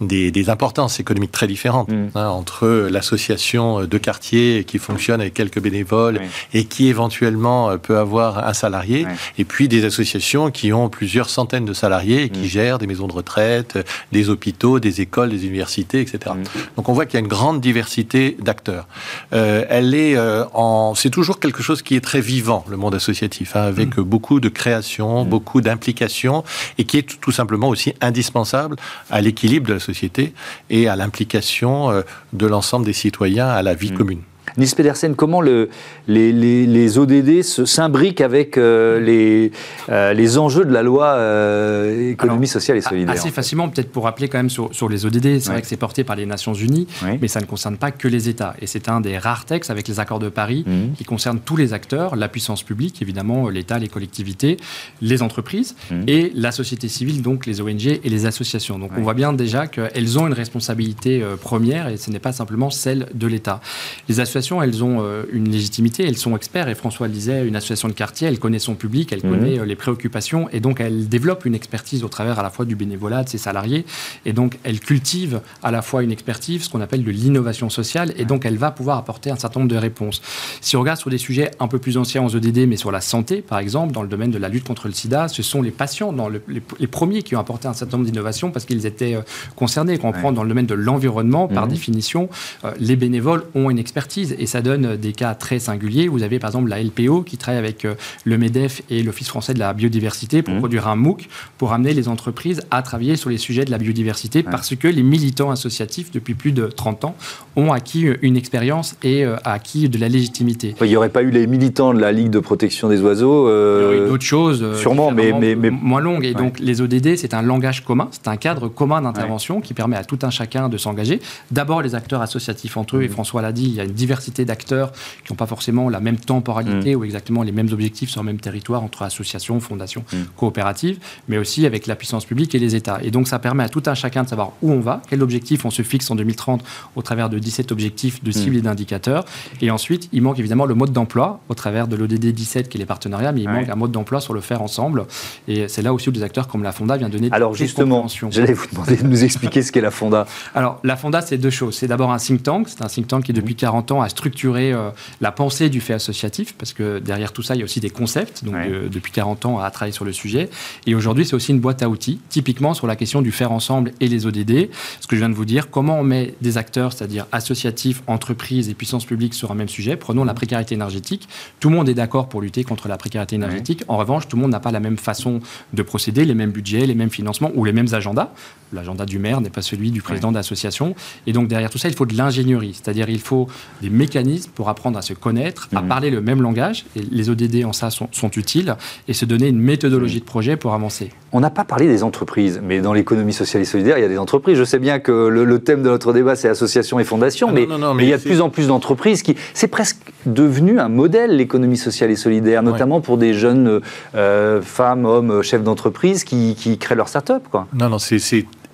des, 0.00 0.50
importances 0.50 1.00
économiques 1.00 1.32
très 1.32 1.46
différentes 1.46 1.88
mm. 1.88 2.08
hein, 2.14 2.28
entre 2.28 2.88
l'association 2.90 3.84
de 3.84 3.98
quartier 3.98 4.64
qui 4.64 4.78
fonctionne 4.78 5.20
avec 5.20 5.34
quelques 5.34 5.60
bénévoles 5.60 6.20
et 6.52 6.64
qui 6.64 6.88
éventuellement 6.88 7.70
euh, 7.70 7.76
peut 7.76 7.98
avoir 7.98 8.46
un 8.46 8.52
salarié, 8.52 9.06
et 9.38 9.44
puis 9.44 9.68
des 9.68 9.84
associations 9.84 10.50
qui 10.50 10.72
ont 10.72 10.88
plusieurs 10.88 11.30
centaines 11.30 11.64
de 11.64 11.72
salariés 11.72 12.24
et 12.24 12.28
qui 12.28 12.40
mm. 12.40 12.48
gèrent 12.48 12.78
des 12.78 12.86
maisons 12.86 13.06
de 13.06 13.12
retraite, 13.12 13.78
des 14.12 14.28
hôpitaux, 14.28 14.80
des 14.80 15.00
écoles, 15.00 15.30
des 15.30 15.46
universités, 15.46 16.00
etc. 16.00 16.34
Mm. 16.36 16.42
Donc 16.76 16.88
on 16.88 16.92
voit 16.92 17.06
qu'il 17.06 17.14
y 17.14 17.16
a 17.18 17.20
une 17.20 17.28
grande 17.28 17.60
diversité 17.60 18.36
d'acteurs. 18.40 18.86
Euh, 19.32 19.64
elle 19.68 19.94
est 19.94 20.16
euh, 20.16 20.44
en, 20.52 20.94
c'est 20.94 21.10
toujours 21.10 21.40
quelque 21.40 21.62
chose 21.62 21.82
qui 21.82 21.96
est 21.96 22.00
très 22.00 22.20
vivant, 22.20 22.64
le 22.68 22.76
monde 22.76 22.94
associatif, 22.94 23.56
hein, 23.56 23.62
avec 23.62 23.96
beaucoup 23.96 24.40
de 24.40 24.48
création, 24.94 25.24
beaucoup 25.24 25.60
d'implication, 25.60 26.44
et 26.78 26.84
qui 26.84 26.98
est 26.98 27.20
tout 27.20 27.32
simplement 27.32 27.68
aussi 27.68 27.94
indispensable 28.00 28.76
à 29.10 29.20
l'équilibre 29.20 29.66
de 29.68 29.74
la 29.74 29.80
société 29.80 30.32
et 30.70 30.88
à 30.88 30.96
l'implication 30.96 31.90
euh, 31.90 32.02
de 32.32 32.46
l'ensemble 32.46 32.86
des 32.86 32.92
citoyens 32.92 33.48
à 33.48 33.62
la 33.62 33.74
vie 33.74 33.92
mmh. 33.92 33.96
commune. 33.96 34.22
Nils 34.56 34.74
Pedersen, 34.76 35.16
comment 35.16 35.40
le, 35.40 35.68
les, 36.06 36.32
les, 36.32 36.98
ODD 36.98 37.42
s'imbriquent 37.42 38.20
avec 38.20 38.56
euh, 38.56 39.00
les, 39.00 39.50
euh, 39.88 40.12
les 40.12 40.38
enjeux 40.38 40.64
de 40.64 40.72
la 40.72 40.82
loi 40.82 41.06
euh, 41.06 42.12
économie 42.12 42.46
sociale 42.46 42.76
et 42.76 42.80
solidaire 42.80 43.14
Assez 43.14 43.30
facilement, 43.30 43.68
peut-être 43.68 43.90
pour 43.90 44.04
rappeler 44.04 44.28
quand 44.28 44.38
même 44.38 44.50
sur, 44.50 44.72
sur 44.72 44.88
les 44.88 45.06
ODD, 45.06 45.40
c'est 45.40 45.50
vrai 45.50 45.60
que 45.60 45.66
c'est 45.66 45.76
porté 45.76 46.04
par 46.04 46.14
les 46.14 46.26
Nations 46.26 46.54
Unies, 46.54 46.86
mais 47.20 47.28
ça 47.28 47.40
ne 47.40 47.46
concerne 47.46 47.76
pas 47.76 47.90
que 47.90 48.06
les 48.06 48.28
États. 48.28 48.54
Et 48.60 48.66
c'est 48.66 48.88
un 48.88 49.00
des 49.00 49.18
rares 49.18 49.44
textes 49.44 49.70
avec 49.70 49.88
les 49.88 49.98
accords 49.98 50.20
de 50.20 50.28
Paris 50.28 50.64
mmh. 50.66 50.96
qui 50.96 51.04
concerne 51.04 51.40
tous 51.40 51.56
les 51.56 51.72
acteurs, 51.72 52.14
la 52.14 52.28
puissance 52.28 52.62
publique, 52.62 53.02
évidemment, 53.02 53.48
l'État, 53.48 53.78
les 53.78 53.88
collectivités, 53.88 54.56
les 55.02 55.22
entreprises 55.22 55.74
mmh. 55.90 56.02
et 56.06 56.32
la 56.34 56.52
société 56.52 56.88
civile, 56.88 57.22
donc 57.22 57.46
les 57.46 57.60
ONG 57.60 57.86
et 57.86 58.00
les 58.04 58.26
associations. 58.26 58.78
Donc 58.78 58.92
on 58.96 59.02
voit 59.02 59.14
bien 59.14 59.32
déjà 59.32 59.66
qu'elles 59.66 60.18
ont 60.18 60.26
une 60.28 60.32
responsabilité 60.32 61.24
première 61.40 61.88
et 61.88 61.96
ce 61.96 62.10
n'est 62.10 62.18
pas 62.18 62.32
simplement 62.32 62.70
celle 62.70 63.08
de 63.14 63.26
l'État. 63.26 63.60
Les 64.08 64.20
associations 64.20 64.33
associations, 64.34 64.62
elles 64.62 64.82
ont 64.82 65.04
une 65.32 65.50
légitimité, 65.50 66.04
elles 66.06 66.16
sont 66.16 66.36
experts. 66.36 66.68
Et 66.68 66.74
François 66.74 67.06
le 67.06 67.12
disait, 67.12 67.46
une 67.46 67.56
association 67.56 67.88
de 67.88 67.92
quartier, 67.92 68.28
elle 68.28 68.38
connaît 68.38 68.58
son 68.58 68.74
public, 68.74 69.12
elle 69.12 69.24
mhm. 69.24 69.30
connaît 69.30 69.66
les 69.66 69.76
préoccupations, 69.76 70.48
et 70.50 70.60
donc 70.60 70.80
elle 70.80 71.08
développe 71.08 71.44
une 71.44 71.54
expertise 71.54 72.04
au 72.04 72.08
travers 72.08 72.38
à 72.38 72.42
la 72.42 72.50
fois 72.50 72.64
du 72.64 72.76
bénévolat 72.76 73.24
de 73.24 73.28
ses 73.28 73.38
salariés, 73.38 73.84
et 74.24 74.32
donc 74.32 74.58
elle 74.64 74.80
cultive 74.80 75.40
à 75.62 75.70
la 75.70 75.82
fois 75.82 76.02
une 76.02 76.12
expertise, 76.12 76.64
ce 76.64 76.68
qu'on 76.68 76.80
appelle 76.80 77.04
de 77.04 77.10
l'innovation 77.10 77.70
sociale, 77.70 78.12
et 78.16 78.24
donc 78.24 78.44
elle 78.44 78.56
va 78.56 78.70
pouvoir 78.70 78.98
apporter 78.98 79.30
un 79.30 79.36
certain 79.36 79.60
nombre 79.60 79.72
de 79.72 79.76
réponses. 79.78 80.20
Si 80.60 80.76
on 80.76 80.80
regarde 80.80 80.98
sur 80.98 81.10
des 81.10 81.18
sujets 81.18 81.50
un 81.60 81.68
peu 81.68 81.78
plus 81.78 81.96
anciens 81.96 82.22
en 82.22 82.28
EDD, 82.28 82.66
mais 82.68 82.76
sur 82.76 82.90
la 82.90 83.00
santé, 83.00 83.42
par 83.42 83.58
exemple, 83.58 83.92
dans 83.92 84.02
le 84.02 84.08
domaine 84.08 84.30
de 84.30 84.38
la 84.38 84.48
lutte 84.48 84.64
contre 84.64 84.88
le 84.88 84.94
sida, 84.94 85.28
ce 85.28 85.42
sont 85.42 85.62
les 85.62 85.70
patients, 85.70 86.12
dans 86.12 86.28
les, 86.28 86.40
premiers 86.86 87.22
qui 87.22 87.34
ont 87.34 87.40
apporté 87.40 87.66
un 87.66 87.72
certain 87.72 87.96
nombre 87.96 88.08
d'innovations 88.08 88.50
parce 88.50 88.64
qu'ils 88.64 88.86
étaient 88.86 89.14
euh, 89.14 89.22
concernés. 89.56 89.98
Quand 89.98 90.08
on 90.08 90.12
prend 90.12 90.32
dans 90.32 90.42
le 90.42 90.48
domaine 90.48 90.66
de 90.66 90.74
l'environnement, 90.74 91.48
par 91.48 91.64
mhm. 91.64 91.70
définition, 91.70 92.28
euh, 92.64 92.72
les 92.78 92.96
bénévoles 92.96 93.44
ont 93.54 93.68
une 93.70 93.78
expertise 93.78 94.23
et 94.32 94.46
ça 94.46 94.62
donne 94.62 94.96
des 94.96 95.12
cas 95.12 95.34
très 95.34 95.58
singuliers. 95.58 96.08
Vous 96.08 96.22
avez 96.22 96.38
par 96.38 96.50
exemple 96.50 96.68
la 96.68 96.82
LPO 96.82 97.22
qui 97.22 97.36
travaille 97.36 97.58
avec 97.58 97.84
euh, 97.84 97.94
le 98.24 98.38
MEDEF 98.38 98.82
et 98.90 99.02
l'Office 99.02 99.28
français 99.28 99.54
de 99.54 99.58
la 99.58 99.72
biodiversité 99.72 100.42
pour 100.42 100.54
mhm. 100.54 100.60
produire 100.60 100.88
un 100.88 100.96
MOOC 100.96 101.28
pour 101.58 101.72
amener 101.72 101.94
les 101.94 102.08
entreprises 102.08 102.62
à 102.70 102.82
travailler 102.82 103.16
sur 103.16 103.30
les 103.30 103.38
sujets 103.38 103.64
de 103.64 103.70
la 103.70 103.78
biodiversité 103.78 104.42
parce 104.42 104.74
que 104.74 104.88
les 104.88 105.02
militants 105.02 105.50
associatifs, 105.50 106.10
depuis 106.10 106.34
plus 106.34 106.52
de 106.52 106.66
30 106.66 107.04
ans, 107.04 107.16
ont 107.56 107.72
acquis 107.72 108.06
une 108.22 108.36
expérience 108.36 108.96
et 109.02 109.24
acquis 109.44 109.88
de 109.88 109.98
la 109.98 110.08
légitimité. 110.08 110.74
Il 110.80 110.88
n'y 110.88 110.96
aurait 110.96 111.08
pas 111.08 111.22
eu 111.22 111.30
les 111.30 111.46
militants 111.46 111.94
de 111.94 112.00
la 112.00 112.12
Ligue 112.12 112.30
de 112.30 112.38
protection 112.38 112.88
des 112.88 113.00
oiseaux. 113.00 113.48
Il 113.48 113.82
y 113.82 113.84
aurait 113.84 114.08
d'autres 114.08 114.24
choses. 114.24 114.78
Sûrement, 114.78 115.10
mais, 115.10 115.32
mais, 115.32 115.54
mais, 115.54 115.70
moins 115.70 116.00
longues. 116.00 116.24
Et 116.24 116.34
donc, 116.34 116.58
les 116.58 116.80
ODD, 116.80 117.16
c'est 117.16 117.34
un 117.34 117.42
langage 117.42 117.84
commun, 117.84 118.08
c'est 118.10 118.28
un 118.28 118.36
cadre 118.36 118.68
commun 118.68 119.02
d'intervention 119.02 119.60
qui 119.60 119.74
permet 119.74 119.96
à 119.96 120.04
tout 120.04 120.18
un 120.22 120.30
chacun 120.30 120.68
de 120.68 120.76
s'engager. 120.76 121.20
D'abord, 121.50 121.82
les 121.82 121.94
acteurs 121.94 122.22
associatifs 122.22 122.76
entre 122.76 122.96
eux, 122.96 123.02
et 123.02 123.08
mmh. 123.08 123.12
François 123.12 123.42
l'a 123.42 123.52
dit, 123.52 123.64
il 123.64 123.74
y 123.74 123.80
a 123.80 123.84
une 123.84 123.92
diversité 123.92 124.13
d'acteurs 124.44 124.92
qui 125.24 125.32
n'ont 125.32 125.36
pas 125.36 125.46
forcément 125.46 125.88
la 125.88 126.00
même 126.00 126.18
temporalité 126.18 126.94
mmh. 126.94 126.98
ou 126.98 127.04
exactement 127.04 127.42
les 127.42 127.52
mêmes 127.52 127.72
objectifs 127.72 128.10
sur 128.10 128.22
le 128.22 128.26
même 128.26 128.40
territoire 128.40 128.82
entre 128.82 129.02
associations, 129.02 129.60
fondations, 129.60 130.04
mmh. 130.12 130.16
coopératives, 130.36 130.98
mais 131.28 131.38
aussi 131.38 131.66
avec 131.66 131.86
la 131.86 131.96
puissance 131.96 132.24
publique 132.24 132.54
et 132.54 132.58
les 132.58 132.74
États. 132.74 132.98
Et 133.02 133.10
donc, 133.10 133.28
ça 133.28 133.38
permet 133.38 133.64
à 133.64 133.68
tout 133.68 133.82
un 133.86 133.94
chacun 133.94 134.22
de 134.22 134.28
savoir 134.28 134.52
où 134.62 134.72
on 134.72 134.80
va, 134.80 135.02
quel 135.08 135.22
objectif 135.22 135.64
on 135.64 135.70
se 135.70 135.82
fixe 135.82 136.10
en 136.10 136.16
2030 136.16 136.64
au 136.96 137.02
travers 137.02 137.28
de 137.28 137.38
17 137.38 137.72
objectifs 137.72 138.22
de 138.22 138.30
cibles 138.30 138.56
et 138.56 138.62
d'indicateurs. 138.62 139.24
Et 139.60 139.70
ensuite, 139.70 140.08
il 140.12 140.22
manque 140.22 140.38
évidemment 140.38 140.66
le 140.66 140.74
mode 140.74 140.92
d'emploi 140.92 141.40
au 141.48 141.54
travers 141.54 141.88
de 141.88 141.96
l'ODD 141.96 142.26
17 142.26 142.68
qui 142.68 142.78
est 142.78 142.80
les 142.80 142.86
partenariats, 142.86 143.32
mais 143.32 143.42
il 143.42 143.48
manque 143.48 143.68
un 143.68 143.76
mode 143.76 143.92
d'emploi 143.92 144.20
sur 144.20 144.34
le 144.34 144.40
faire 144.40 144.62
ensemble. 144.62 145.06
Et 145.48 145.68
c'est 145.68 145.82
là 145.82 145.92
aussi 145.92 146.08
où 146.08 146.12
des 146.12 146.22
acteurs 146.22 146.48
comme 146.48 146.62
la 146.62 146.72
Fonda 146.72 146.96
viennent 146.96 147.10
donner 147.10 147.28
Alors 147.32 147.54
justement, 147.54 148.06
j'allais 148.30 148.52
vous 148.52 148.66
demander 148.70 148.96
de 148.96 149.06
nous 149.06 149.24
expliquer 149.24 149.62
ce 149.62 149.72
qu'est 149.72 149.80
la 149.80 149.90
Fonda. 149.90 150.26
Alors 150.54 150.80
la 150.84 150.96
Fonda, 150.96 151.22
c'est 151.22 151.38
deux 151.38 151.50
choses. 151.50 151.76
C'est 151.76 151.86
d'abord 151.86 152.12
un 152.12 152.18
think 152.18 152.42
tank. 152.42 152.68
C'est 152.68 152.82
un 152.82 152.88
think 152.88 153.08
tank 153.08 153.24
qui, 153.24 153.32
depuis 153.32 153.54
40 153.54 153.92
ans, 153.92 154.02
a 154.04 154.08
structuré 154.08 154.72
euh, 154.72 154.90
la 155.20 155.32
pensée 155.32 155.68
du 155.68 155.80
fait 155.80 155.94
associatif, 155.94 156.54
parce 156.54 156.72
que 156.72 156.98
derrière 156.98 157.32
tout 157.32 157.42
ça, 157.42 157.54
il 157.54 157.58
y 157.58 157.62
a 157.62 157.64
aussi 157.64 157.80
des 157.80 157.90
concepts. 157.90 158.44
Donc 158.44 158.54
depuis 158.90 159.12
40 159.12 159.46
ans, 159.46 159.58
à 159.58 159.70
travailler 159.70 159.92
sur 159.92 160.04
le 160.04 160.12
sujet. 160.12 160.48
Et 160.86 160.94
aujourd'hui, 160.94 161.26
c'est 161.26 161.34
aussi 161.34 161.52
une 161.52 161.60
boîte 161.60 161.82
à 161.82 161.88
outils, 161.88 162.20
typiquement 162.28 162.74
sur 162.74 162.86
la 162.86 162.96
question 162.96 163.22
du 163.22 163.32
faire 163.32 163.52
ensemble 163.52 163.92
et 164.00 164.08
les 164.08 164.26
ODD. 164.26 164.68
Ce 165.00 165.06
que 165.06 165.16
je 165.16 165.20
viens 165.20 165.28
de 165.28 165.34
vous 165.34 165.44
dire, 165.44 165.70
comment 165.70 165.98
on 165.98 166.04
met 166.04 166.34
des 166.40 166.58
acteurs, 166.58 166.92
c'est-à-dire 166.92 167.26
associatifs, 167.32 168.02
entreprises 168.06 168.68
et 168.68 168.74
puissances 168.74 169.04
publiques 169.04 169.34
sur 169.34 169.50
un 169.50 169.54
même 169.54 169.68
sujet. 169.68 169.96
Prenons 169.96 170.24
la 170.24 170.34
précarité 170.34 170.74
énergétique. 170.74 171.28
Tout 171.60 171.70
le 171.70 171.76
monde 171.76 171.88
est 171.88 171.94
d'accord 171.94 172.28
pour 172.28 172.40
lutter 172.40 172.64
contre 172.64 172.88
la 172.88 172.96
précarité 172.96 173.36
énergétique. 173.36 173.84
En 173.88 173.96
revanche, 173.96 174.28
tout 174.28 174.36
le 174.36 174.42
monde 174.42 174.52
n'a 174.52 174.60
pas 174.60 174.72
la 174.72 174.80
même 174.80 174.96
façon 174.96 175.40
de 175.72 175.82
procéder, 175.82 176.24
les 176.24 176.34
mêmes 176.34 176.52
budgets, 176.52 176.86
les 176.86 176.94
mêmes 176.94 177.10
financements 177.10 177.50
ou 177.54 177.64
les 177.64 177.72
mêmes 177.72 177.92
agendas. 177.92 178.30
L'agenda 178.72 179.06
du 179.06 179.18
maire 179.18 179.40
n'est 179.40 179.50
pas 179.50 179.62
celui 179.62 179.90
du 179.90 180.02
président 180.02 180.32
d'association. 180.32 180.94
Et 181.26 181.32
donc 181.32 181.48
derrière 181.48 181.70
tout 181.70 181.78
ça, 181.78 181.88
il 181.88 181.94
faut 181.94 182.06
de 182.06 182.16
l'ingénierie, 182.16 182.74
c'est-à-dire 182.74 183.08
il 183.08 183.20
faut 183.20 183.48
des 183.82 183.90
mécanismes 183.94 184.50
pour 184.54 184.68
apprendre 184.68 184.98
à 184.98 185.02
se 185.02 185.14
connaître, 185.14 185.68
à 185.74 185.82
mhm. 185.82 185.88
parler 185.88 186.10
le 186.10 186.20
même 186.20 186.42
langage. 186.42 186.84
Et 186.96 187.00
les 187.00 187.30
ODD 187.30 187.64
en 187.64 187.72
ça 187.72 187.90
sont, 187.90 188.08
utiles 188.36 188.76
et 189.08 189.12
se 189.12 189.24
donner 189.24 189.48
une 189.48 189.58
méthodologie 189.58 190.20
de 190.20 190.24
projet 190.24 190.56
pour 190.56 190.74
avancer. 190.74 191.10
On 191.32 191.40
n'a 191.40 191.50
pas 191.50 191.64
parlé 191.64 191.86
des 191.86 192.02
entreprises, 192.02 192.60
mais 192.62 192.80
dans 192.80 192.92
l'économie 192.92 193.32
sociale 193.32 193.62
et 193.62 193.66
solidaire, 193.66 193.98
il 193.98 194.02
y 194.02 194.04
a 194.04 194.08
des 194.08 194.18
entreprises. 194.18 194.56
Je 194.56 194.64
sais 194.64 194.78
bien 194.78 194.98
que 194.98 195.12
le, 195.12 195.58
thème 195.58 195.82
de 195.82 195.88
notre 195.88 196.12
débat, 196.12 196.36
c'est 196.36 196.48
associations 196.48 196.98
et 196.98 197.04
fondations, 197.04 197.48
ah 197.50 197.52
mais, 197.54 197.66
mais, 197.94 198.04
il 198.04 198.08
y 198.08 198.12
a 198.12 198.18
de 198.18 198.22
plus 198.22 198.40
en 198.40 198.50
plus 198.50 198.68
d'entreprises 198.68 199.22
qui. 199.22 199.36
C'est 199.52 199.68
presque 199.68 199.98
devenu 200.26 200.78
un 200.80 200.88
modèle, 200.88 201.36
l'économie 201.36 201.76
sociale 201.76 202.10
et 202.10 202.16
solidaire, 202.16 202.62
notamment 202.62 203.00
pour 203.00 203.18
des 203.18 203.34
jeunes 203.34 203.80
euh, 204.14 204.62
femmes, 204.62 205.04
hommes, 205.04 205.42
chefs 205.42 205.62
d'entreprise 205.62 206.24
qui, 206.24 206.54
qui 206.54 206.78
créent 206.78 206.96
leur 206.96 207.08
start-up. 207.08 207.44
Quoi. 207.50 207.66
Non, 207.74 207.88
non, 207.88 207.98
c'est 207.98 208.18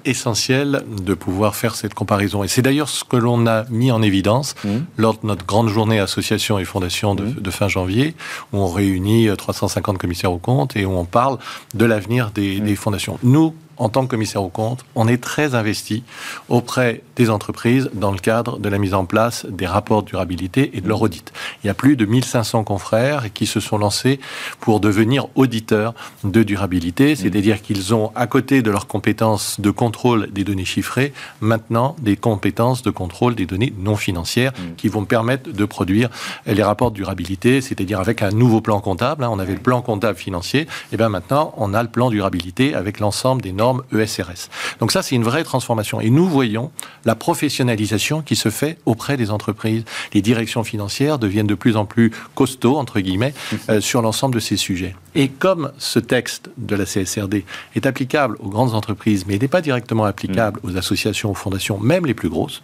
essentiel 0.04 0.84
de 0.88 1.14
pouvoir 1.14 1.54
faire 1.54 1.74
cette 1.74 1.94
comparaison. 1.94 2.44
Et 2.44 2.48
c'est 2.48 2.62
d'ailleurs 2.62 2.88
ce 2.88 3.04
que 3.04 3.16
l'on 3.16 3.46
a 3.46 3.64
mis 3.70 3.90
en 3.90 4.02
évidence 4.02 4.54
mmh. 4.64 4.68
lors 4.96 5.14
de 5.14 5.26
notre 5.26 5.46
grande 5.46 5.68
journée 5.68 5.98
association 5.98 6.58
et 6.58 6.64
fondation 6.64 7.14
de, 7.14 7.24
mmh. 7.24 7.34
de, 7.34 7.50
fin 7.50 7.68
janvier, 7.68 8.14
où 8.52 8.58
on 8.58 8.68
réunit 8.68 9.28
350 9.36 9.98
commissaires 9.98 10.32
aux 10.32 10.38
comptes 10.38 10.76
et 10.76 10.84
où 10.84 10.92
on 10.92 11.04
parle 11.04 11.38
de 11.74 11.84
l'avenir 11.84 12.30
des, 12.30 12.60
mmh. 12.60 12.64
des 12.64 12.76
fondations. 12.76 13.18
Nous, 13.22 13.54
en 13.80 13.88
tant 13.88 14.04
que 14.04 14.10
commissaire 14.10 14.42
aux 14.42 14.50
comptes, 14.50 14.84
on 14.94 15.08
est 15.08 15.22
très 15.22 15.54
investi 15.54 16.04
auprès 16.48 17.02
des 17.20 17.28
entreprises 17.28 17.90
dans 17.92 18.12
le 18.12 18.18
cadre 18.18 18.58
de 18.58 18.68
la 18.70 18.78
mise 18.78 18.94
en 18.94 19.04
place 19.04 19.44
des 19.50 19.66
rapports 19.66 20.02
de 20.02 20.08
durabilité 20.08 20.70
et 20.72 20.80
de 20.80 20.88
leur 20.88 21.02
audit. 21.02 21.32
Il 21.62 21.66
y 21.66 21.70
a 21.70 21.74
plus 21.74 21.94
de 21.94 22.06
1500 22.06 22.64
confrères 22.64 23.30
qui 23.34 23.44
se 23.44 23.60
sont 23.60 23.76
lancés 23.76 24.20
pour 24.58 24.80
devenir 24.80 25.26
auditeurs 25.34 25.92
de 26.24 26.42
durabilité, 26.42 27.14
c'est-à-dire 27.16 27.60
qu'ils 27.60 27.94
ont, 27.94 28.10
à 28.14 28.26
côté 28.26 28.62
de 28.62 28.70
leurs 28.70 28.86
compétences 28.86 29.60
de 29.60 29.70
contrôle 29.70 30.32
des 30.32 30.44
données 30.44 30.64
chiffrées, 30.64 31.12
maintenant 31.42 31.94
des 32.00 32.16
compétences 32.16 32.82
de 32.82 32.90
contrôle 32.90 33.34
des 33.34 33.44
données 33.44 33.74
non 33.78 33.96
financières 33.96 34.52
qui 34.78 34.88
vont 34.88 35.04
permettre 35.04 35.52
de 35.52 35.64
produire 35.66 36.08
les 36.46 36.62
rapports 36.62 36.90
de 36.90 36.96
durabilité, 36.96 37.60
c'est-à-dire 37.60 38.00
avec 38.00 38.22
un 38.22 38.30
nouveau 38.30 38.62
plan 38.62 38.80
comptable. 38.80 39.24
Hein. 39.24 39.28
on 39.30 39.38
avait 39.38 39.52
le 39.52 39.60
plan 39.60 39.82
comptable 39.82 40.16
financier, 40.18 40.66
et 40.90 40.96
bien 40.96 41.10
maintenant 41.10 41.52
on 41.58 41.74
a 41.74 41.82
le 41.82 41.90
plan 41.90 42.08
durabilité 42.08 42.74
avec 42.74 42.98
l'ensemble 42.98 43.42
des 43.42 43.52
normes 43.52 43.82
ESRS. 43.92 44.48
Donc 44.78 44.90
ça, 44.90 45.02
c'est 45.02 45.16
une 45.16 45.24
vraie 45.24 45.44
transformation. 45.44 46.00
Et 46.00 46.08
nous 46.08 46.26
voyons 46.26 46.70
la 47.04 47.09
professionnalisation 47.14 48.22
qui 48.22 48.36
se 48.36 48.50
fait 48.50 48.78
auprès 48.86 49.16
des 49.16 49.30
entreprises. 49.30 49.84
Les 50.14 50.22
directions 50.22 50.64
financières 50.64 51.18
deviennent 51.18 51.46
de 51.46 51.54
plus 51.54 51.76
en 51.76 51.84
plus 51.84 52.12
costauds, 52.34 52.76
entre 52.76 53.00
guillemets, 53.00 53.34
euh, 53.68 53.80
sur 53.80 54.02
l'ensemble 54.02 54.34
de 54.34 54.40
ces 54.40 54.56
sujets. 54.56 54.94
Et 55.14 55.28
comme 55.28 55.72
ce 55.78 55.98
texte 55.98 56.50
de 56.56 56.76
la 56.76 56.84
CSRD 56.84 57.44
est 57.74 57.86
applicable 57.86 58.36
aux 58.38 58.48
grandes 58.48 58.74
entreprises, 58.74 59.26
mais 59.26 59.38
n'est 59.38 59.48
pas 59.48 59.60
directement 59.60 60.04
applicable 60.04 60.60
aux 60.62 60.76
associations, 60.76 61.30
aux 61.30 61.34
fondations, 61.34 61.78
même 61.80 62.06
les 62.06 62.14
plus 62.14 62.28
grosses, 62.28 62.62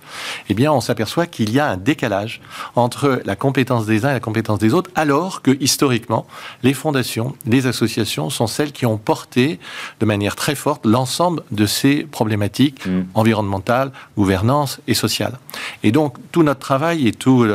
eh 0.48 0.54
bien, 0.54 0.72
on 0.72 0.80
s'aperçoit 0.80 1.26
qu'il 1.26 1.50
y 1.50 1.58
a 1.58 1.68
un 1.68 1.76
décalage 1.76 2.40
entre 2.76 3.20
la 3.24 3.34
compétence 3.34 3.86
des 3.86 4.04
uns 4.04 4.10
et 4.10 4.14
la 4.14 4.20
compétence 4.20 4.60
des 4.60 4.74
autres, 4.74 4.90
alors 4.94 5.42
que 5.42 5.56
historiquement, 5.60 6.26
les 6.62 6.74
fondations, 6.74 7.34
les 7.46 7.66
associations 7.66 8.30
sont 8.30 8.46
celles 8.46 8.72
qui 8.72 8.86
ont 8.86 8.98
porté 8.98 9.58
de 9.98 10.06
manière 10.06 10.36
très 10.36 10.54
forte 10.54 10.86
l'ensemble 10.86 11.42
de 11.50 11.66
ces 11.66 12.04
problématiques 12.04 12.86
mm. 12.86 13.02
environnementales, 13.14 13.90
gouvernance 14.36 14.80
et 14.86 14.94
sociales. 14.94 15.38
Et 15.82 15.92
donc, 15.92 16.16
tout 16.32 16.42
notre 16.42 16.60
travail 16.60 17.08
et 17.08 17.12
tout 17.12 17.46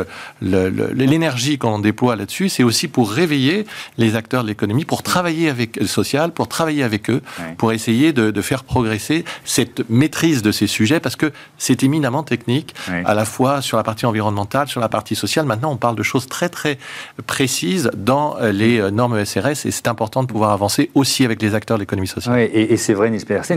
l'énergie 0.41 1.57
qu'on 1.57 1.79
déploie 1.79 2.15
là-dessus, 2.15 2.49
c'est 2.49 2.63
aussi 2.63 2.87
pour 2.87 3.11
réveiller 3.11 3.65
les 3.97 4.15
acteurs 4.15 4.43
de 4.43 4.47
l'économie, 4.47 4.85
pour 4.85 5.03
travailler 5.03 5.49
avec 5.49 5.77
le 5.77 5.87
social, 5.87 6.31
pour 6.31 6.47
travailler 6.47 6.83
avec 6.83 7.09
eux, 7.09 7.21
pour 7.57 7.71
essayer 7.71 8.13
de, 8.13 8.41
faire 8.41 8.63
progresser 8.63 9.23
cette 9.45 9.87
maîtrise 9.89 10.41
de 10.41 10.51
ces 10.51 10.65
sujets, 10.65 10.99
parce 10.99 11.15
que 11.15 11.31
c'est 11.57 11.83
éminemment 11.83 12.23
technique, 12.23 12.73
à 13.05 13.13
la 13.13 13.25
fois 13.25 13.61
sur 13.61 13.77
la 13.77 13.83
partie 13.83 14.05
environnementale, 14.07 14.67
sur 14.67 14.81
la 14.81 14.89
partie 14.89 15.15
sociale. 15.15 15.45
Maintenant, 15.45 15.71
on 15.71 15.77
parle 15.77 15.95
de 15.95 16.03
choses 16.03 16.27
très, 16.27 16.49
très 16.49 16.79
précises 17.27 17.91
dans 17.95 18.35
euh, 18.37 18.51
les 18.51 18.79
euh, 18.79 18.89
normes 18.89 19.17
ESRS, 19.17 19.65
et 19.65 19.71
c'est 19.71 19.87
important 19.87 20.23
de 20.23 20.27
pouvoir 20.27 20.51
avancer 20.51 20.89
aussi 20.95 21.23
avec 21.23 21.41
les 21.41 21.53
acteurs 21.53 21.77
de 21.77 21.83
l'économie 21.83 22.07
sociale. 22.07 22.39
et, 22.39 22.73
et 22.73 22.77
c'est 22.77 22.93
vrai, 22.93 23.11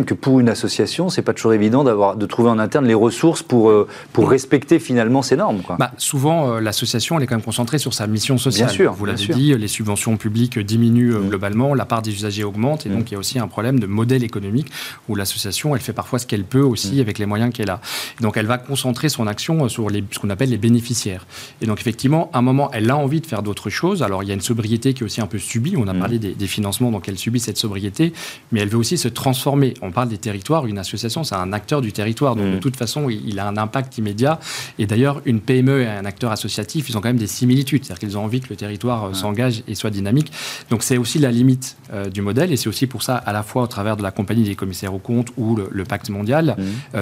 que 0.05 0.15
pour 0.15 0.41
une 0.41 0.49
association, 0.49 1.09
c'est 1.09 1.23
pas 1.23 1.33
toujours 1.33 1.55
évident 1.55 1.85
d'avoir 1.85 2.17
de 2.17 2.27
trouver 2.27 2.51
en 2.51 2.59
interne 2.59 2.87
les 2.87 2.95
ressources 3.05 3.43
pour 3.43 3.71
euh, 3.71 3.87
pour 4.13 4.29
respecter 4.31 4.79
finalement 4.79 5.23
ces 5.23 5.37
normes. 5.37 5.63
Quoi. 5.63 5.77
Bah, 5.79 5.93
souvent, 5.99 6.51
euh, 6.51 6.61
l'association 6.61 7.17
elle 7.17 7.25
est 7.25 7.27
quand 7.27 7.37
même 7.37 7.45
concentrée 7.45 7.79
sur 7.79 7.95
sa 7.95 8.07
mission 8.07 8.39
sociale. 8.39 8.69
Bien 8.69 8.75
sûr, 8.75 8.93
vous 8.93 9.05
l'avez 9.05 9.27
dit, 9.27 9.55
les 9.57 9.69
subventions 9.69 10.17
publiques 10.17 10.59
diminuent 10.59 11.15
euh, 11.15 11.21
mm. 11.21 11.29
globalement, 11.29 11.75
la 11.75 11.85
part 11.85 12.03
des 12.03 12.13
usagers 12.13 12.45
augmente, 12.45 12.87
et 12.87 12.89
mm. 12.89 12.95
donc 12.95 13.11
il 13.11 13.15
y 13.15 13.17
a 13.17 13.21
aussi 13.21 13.39
un 13.39 13.49
problème 13.49 13.79
de 13.79 13.87
modèle 13.87 14.25
économique 14.25 14.69
où 15.09 15.15
l'association 15.15 15.75
elle 15.75 15.83
fait 15.83 15.93
parfois 15.93 16.19
ce 16.19 16.27
qu'elle 16.27 16.45
peut 16.45 16.63
aussi 16.63 16.97
mm. 16.97 17.01
avec 17.01 17.19
les 17.19 17.27
moyens 17.27 17.53
qu'elle 17.53 17.71
a. 17.71 17.81
donc 18.21 18.37
elle 18.37 18.47
va 18.47 18.59
concentrer 18.59 19.09
son 19.09 19.27
action 19.27 19.69
sur 19.69 19.91
les, 19.91 20.03
ce 20.11 20.19
qu'on 20.19 20.31
appelle 20.31 20.51
les 20.51 20.59
bénéficiaires. 20.59 21.27
Et 21.61 21.67
donc 21.67 21.81
effectivement, 21.81 22.31
à 22.33 22.39
un 22.39 22.43
moment, 22.43 22.71
elle 22.73 22.91
a 22.91 22.97
envie 22.97 23.21
de 23.21 23.27
faire 23.27 23.43
d'autres 23.43 23.71
choses. 23.71 24.03
Alors 24.03 24.23
il 24.23 24.29
y 24.29 24.33
a 24.33 24.35
une 24.35 24.41
sobriété 24.41 24.95
qui 24.95 25.03
est 25.03 25.07
aussi 25.07 25.21
un 25.21 25.27
peu 25.27 25.39
subie. 25.39 25.75
On 25.77 25.89
a 25.89 25.95
parlé 25.95 26.19
des, 26.19 26.35
des 26.35 26.47
financements, 26.47 26.91
donc 26.91 27.09
elle 27.09 27.19
subit 27.19 27.41
cette 27.41 27.59
sobriété, 27.59 28.13
mais 28.53 28.61
elle 28.61 28.69
veut 28.69 28.79
aussi 28.79 28.97
se 28.97 29.09
transformer 29.09 29.35
transformer. 29.35 29.75
On 29.83 29.91
parle 29.91 30.09
des 30.09 30.19
territoires, 30.19 30.67
une 30.67 30.79
association, 30.79 31.25
c'est 31.25 31.35
un 31.35 31.53
acteur 31.53 31.81
du 31.81 31.93
territoire, 31.93 32.37
donc 32.37 32.55
de 32.55 32.59
toute 32.59 32.77
façon, 32.77 32.94
il, 33.09 33.39
a 33.39 33.47
un 33.47 33.57
impact 33.57 33.99
immédiat. 33.99 34.41
Et 34.79 34.87
d'ailleurs, 34.87 35.21
une 35.25 35.41
PME 35.41 35.83
et 35.83 35.87
un 35.87 36.05
acteur 36.05 36.31
associatif, 36.31 36.89
ils 36.89 36.97
ont 36.97 37.01
quand 37.01 37.09
même 37.09 37.17
des 37.17 37.27
similitudes, 37.27 37.85
c'est-à-dire 37.85 38.01
qu'ils 38.01 38.19
ont 38.19 38.25
envie 38.25 38.41
que 38.41 38.49
le 38.51 38.57
territoire 38.57 39.15
s'engage 39.15 39.63
et 39.69 39.75
soit 39.75 39.91
dynamique. 39.91 40.33
Donc 40.71 40.83
c'est 40.83 40.99
aussi 40.99 41.19
la 41.19 41.31
limite 41.31 41.77
du 42.13 42.23
modèle, 42.23 42.53
et 42.53 42.57
c'est 42.57 42.69
aussi 42.69 42.87
pour 42.87 43.03
ça, 43.03 43.17
à 43.17 43.33
la 43.33 43.43
fois 43.43 43.63
au 43.63 43.67
travers 43.67 43.97
de 43.97 44.03
la 44.03 44.11
compagnie 44.11 44.45
des 44.45 44.55
commissaires 44.55 44.95
aux 44.95 44.99
comptes 44.99 45.29
ou 45.37 45.57
le, 45.57 45.85
pacte 45.85 46.09
mondial, 46.11 46.57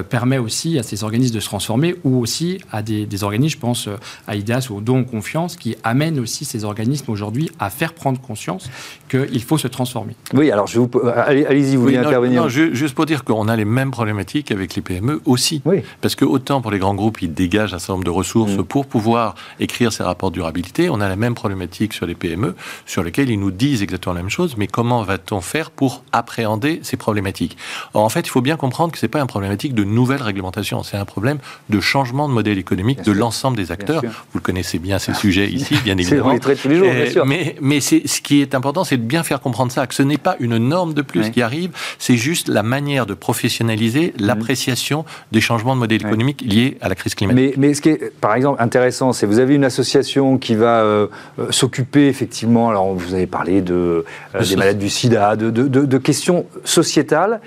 permet 0.08 0.38
aussi 0.38 0.78
à 0.78 0.82
ces 0.82 1.04
organismes 1.04 1.34
de 1.34 1.40
se 1.40 1.46
transformer, 1.46 1.94
ou 2.04 2.18
aussi 2.18 2.58
à 2.70 2.82
des, 2.82 3.06
des 3.06 3.24
organismes, 3.24 3.56
je 3.56 3.60
pense 3.60 3.88
à 4.26 4.36
IDEAS 4.36 4.68
ou 4.70 4.76
au 4.76 4.80
don 4.80 5.04
confiance, 5.04 5.56
qui 5.56 5.76
amènent 5.84 6.18
aussi 6.18 6.44
ces 6.44 6.64
organismes 6.64 7.10
aujourd'hui 7.10 7.50
à 7.58 7.70
faire 7.70 7.92
prendre 7.94 8.20
conscience 8.20 8.70
qu'il 9.08 9.42
faut 9.42 9.58
se 9.58 9.68
transformer. 9.68 10.14
Oui, 10.34 10.50
alors 10.50 10.66
je 10.66 10.78
vous... 10.78 10.90
allez-y, 11.14 11.76
vous 11.76 11.82
voulez 11.82 11.96
intervenir 11.96 12.42
non, 12.42 12.48
Juste 12.48 12.94
pour 12.94 13.06
dire 13.06 13.24
qu'on 13.24 13.48
a 13.48 13.56
les 13.56 13.64
mêmes 13.64 13.90
problématiques 13.90 14.50
avec 14.50 14.74
les 14.74 14.82
PME 14.82 15.20
aussi. 15.24 15.62
Oui. 15.64 15.81
Parce 16.00 16.14
que 16.14 16.24
autant 16.24 16.60
pour 16.60 16.70
les 16.70 16.78
grands 16.78 16.94
groupes, 16.94 17.22
ils 17.22 17.32
dégagent 17.32 17.74
un 17.74 17.78
certain 17.78 17.94
nombre 17.94 18.04
de 18.04 18.10
ressources 18.10 18.52
mm. 18.52 18.64
pour 18.64 18.86
pouvoir 18.86 19.34
écrire 19.60 19.92
ces 19.92 20.02
rapports 20.02 20.30
de 20.30 20.34
durabilité, 20.34 20.88
on 20.90 21.00
a 21.00 21.08
la 21.08 21.16
même 21.16 21.34
problématique 21.34 21.92
sur 21.92 22.06
les 22.06 22.14
PME, 22.14 22.54
sur 22.86 23.02
lesquelles 23.02 23.30
ils 23.30 23.38
nous 23.38 23.50
disent 23.50 23.82
exactement 23.82 24.14
la 24.14 24.22
même 24.22 24.30
chose, 24.30 24.56
mais 24.56 24.66
comment 24.66 25.02
va-t-on 25.02 25.40
faire 25.40 25.70
pour 25.70 26.04
appréhender 26.12 26.80
ces 26.82 26.96
problématiques? 26.96 27.56
Or, 27.94 28.04
en 28.04 28.08
fait, 28.08 28.20
il 28.20 28.30
faut 28.30 28.40
bien 28.40 28.56
comprendre 28.56 28.92
que 28.92 28.98
ce 28.98 29.06
n'est 29.06 29.10
pas 29.10 29.20
une 29.20 29.26
problématique 29.26 29.74
de 29.74 29.84
nouvelle 29.84 30.22
réglementation, 30.22 30.82
c'est 30.82 30.96
un 30.96 31.04
problème 31.04 31.38
de 31.68 31.80
changement 31.80 32.28
de 32.28 32.34
modèle 32.34 32.58
économique 32.58 33.02
de 33.02 33.12
l'ensemble 33.12 33.56
des 33.56 33.72
acteurs. 33.72 34.02
Vous 34.02 34.38
le 34.38 34.40
connaissez 34.40 34.78
bien 34.78 34.98
ces 34.98 35.14
sujets 35.14 35.50
ici, 35.50 35.76
bien 35.84 35.96
évidemment. 35.98 36.38
Tous 36.38 36.68
les 36.68 36.76
jours, 36.76 36.90
bien 36.90 37.10
sûr. 37.10 37.26
Mais, 37.26 37.56
mais 37.60 37.80
ce 37.80 38.20
qui 38.20 38.40
est 38.40 38.54
important, 38.54 38.84
c'est 38.84 38.96
de 38.96 39.02
bien 39.02 39.22
faire 39.22 39.40
comprendre 39.40 39.72
ça, 39.72 39.86
que 39.86 39.94
ce 39.94 40.02
n'est 40.02 40.18
pas 40.18 40.36
une 40.40 40.58
norme 40.58 40.94
de 40.94 41.02
plus 41.02 41.30
qui 41.30 41.42
arrive, 41.42 41.70
c'est 41.98 42.16
juste 42.16 42.48
la 42.48 42.62
manière 42.62 43.06
de 43.06 43.14
professionnaliser 43.14 44.14
mhm. 44.18 44.26
l'appréciation 44.26 45.04
des 45.30 45.40
changements 45.40 45.71
de 45.74 45.80
modèle 45.80 46.00
économique 46.00 46.42
liés 46.42 46.76
à 46.80 46.88
la 46.88 46.94
crise 46.94 47.14
climatique. 47.14 47.56
Mais, 47.56 47.74
ce 47.74 47.80
qui 47.80 47.90
est, 47.90 48.12
par 48.20 48.34
exemple, 48.34 48.62
intéressant, 48.62 49.12
c'est 49.12 49.26
vous 49.26 49.38
avez 49.38 49.54
une 49.54 49.64
association 49.64 50.38
qui 50.38 50.54
va 50.54 50.80
euh, 50.80 51.06
euh, 51.38 51.50
s'occuper 51.50 52.08
effectivement, 52.08 52.70
alors 52.70 52.94
vous 52.94 53.14
avez 53.14 53.26
parlé 53.26 53.60
de, 53.60 54.04
euh, 54.34 54.44
des 54.44 54.56
malades 54.56 54.78
du 54.78 54.88
sida, 54.88 55.36
de, 55.36 55.50
de, 55.50 55.68
de 55.68 55.98
questions 55.98 56.46
sociétales, 56.64 57.40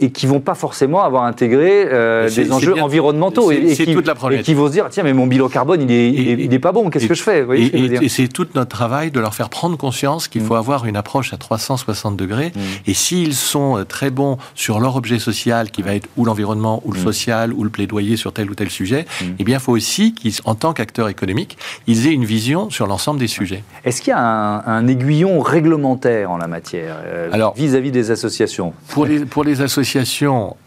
et 0.00 0.10
qui 0.10 0.26
vont 0.26 0.40
pas 0.40 0.54
forcément 0.54 1.02
avoir 1.02 1.24
intégré 1.24 1.86
euh, 1.86 2.28
des 2.28 2.50
enjeux 2.50 2.80
environnementaux 2.80 3.52
et, 3.52 3.74
qui, 3.74 3.92
toute 3.92 4.06
la 4.06 4.14
et, 4.32 4.42
qui, 4.42 4.54
vont 4.54 4.66
se 4.66 4.72
dire 4.72 4.86
tiens 4.90 5.02
mais 5.02 5.12
mon 5.12 5.26
bilan 5.26 5.48
carbone 5.48 5.82
il 5.82 5.90
est, 5.92 6.08
il 6.10 6.52
est, 6.52 6.58
pas 6.58 6.72
bon 6.72 6.90
qu'est-ce 6.90 7.06
que 7.06 7.14
je 7.14 7.22
fais 7.22 7.46
Et, 7.54 8.08
c'est 8.08 8.28
tout 8.28 8.46
notre 8.54 8.70
travail 8.70 9.10
de 9.10 9.20
leur 9.20 9.34
faire 9.34 9.48
prendre 9.48 9.76
conscience 9.76 10.28
qu'il 10.28 10.42
faut 10.42 10.54
mm. 10.54 10.58
avoir 10.58 10.86
une 10.86 10.96
approche 10.96 11.32
à 11.32 11.36
360 11.36 12.16
degrés 12.16 12.52
mm. 12.54 12.60
et 12.86 12.94
s'ils 12.94 13.34
sont 13.34 13.78
euh, 13.78 13.84
très 13.84 14.10
bons 14.10 14.38
sur 14.54 14.80
leur 14.80 14.96
objet 14.96 15.18
social 15.18 15.70
qui 15.70 15.82
va 15.82 15.94
être 15.94 16.08
ou 16.16 16.24
l'environnement 16.24 16.82
ou 16.84 16.92
le 16.92 16.98
mm. 16.98 17.04
social 17.04 17.52
ou 17.52 17.62
le 17.62 17.70
plaidoyer 17.70 18.16
sur 18.16 18.32
tel 18.32 18.50
ou 18.50 18.54
tel 18.54 18.70
sujet 18.70 19.06
eh 19.38 19.44
bien 19.44 19.58
il 19.58 19.62
faut 19.62 19.72
aussi 19.72 20.14
qu'en 20.14 20.54
tant 20.54 20.72
qu'acteurs 20.72 21.08
économiques 21.08 21.58
ils 21.86 22.06
aient 22.06 22.12
une 22.12 22.24
vision 22.24 22.70
sur 22.70 22.86
l'ensemble 22.86 23.20
des 23.20 23.26
sujets. 23.26 23.62
Est-ce 23.84 24.00
qu'il 24.00 24.10
y 24.10 24.14
a 24.14 24.20
un, 24.20 24.86
aiguillon 24.88 25.40
réglementaire 25.40 26.30
en 26.30 26.38
la 26.38 26.46
matière 26.46 26.96
euh, 27.04 27.50
vis-à-vis 27.54 27.92
des 27.92 28.10
associations? 28.10 28.72
Pour 28.88 29.06
les, 29.06 29.20
pour 29.24 29.44
les 29.44 29.60
associations 29.60 29.91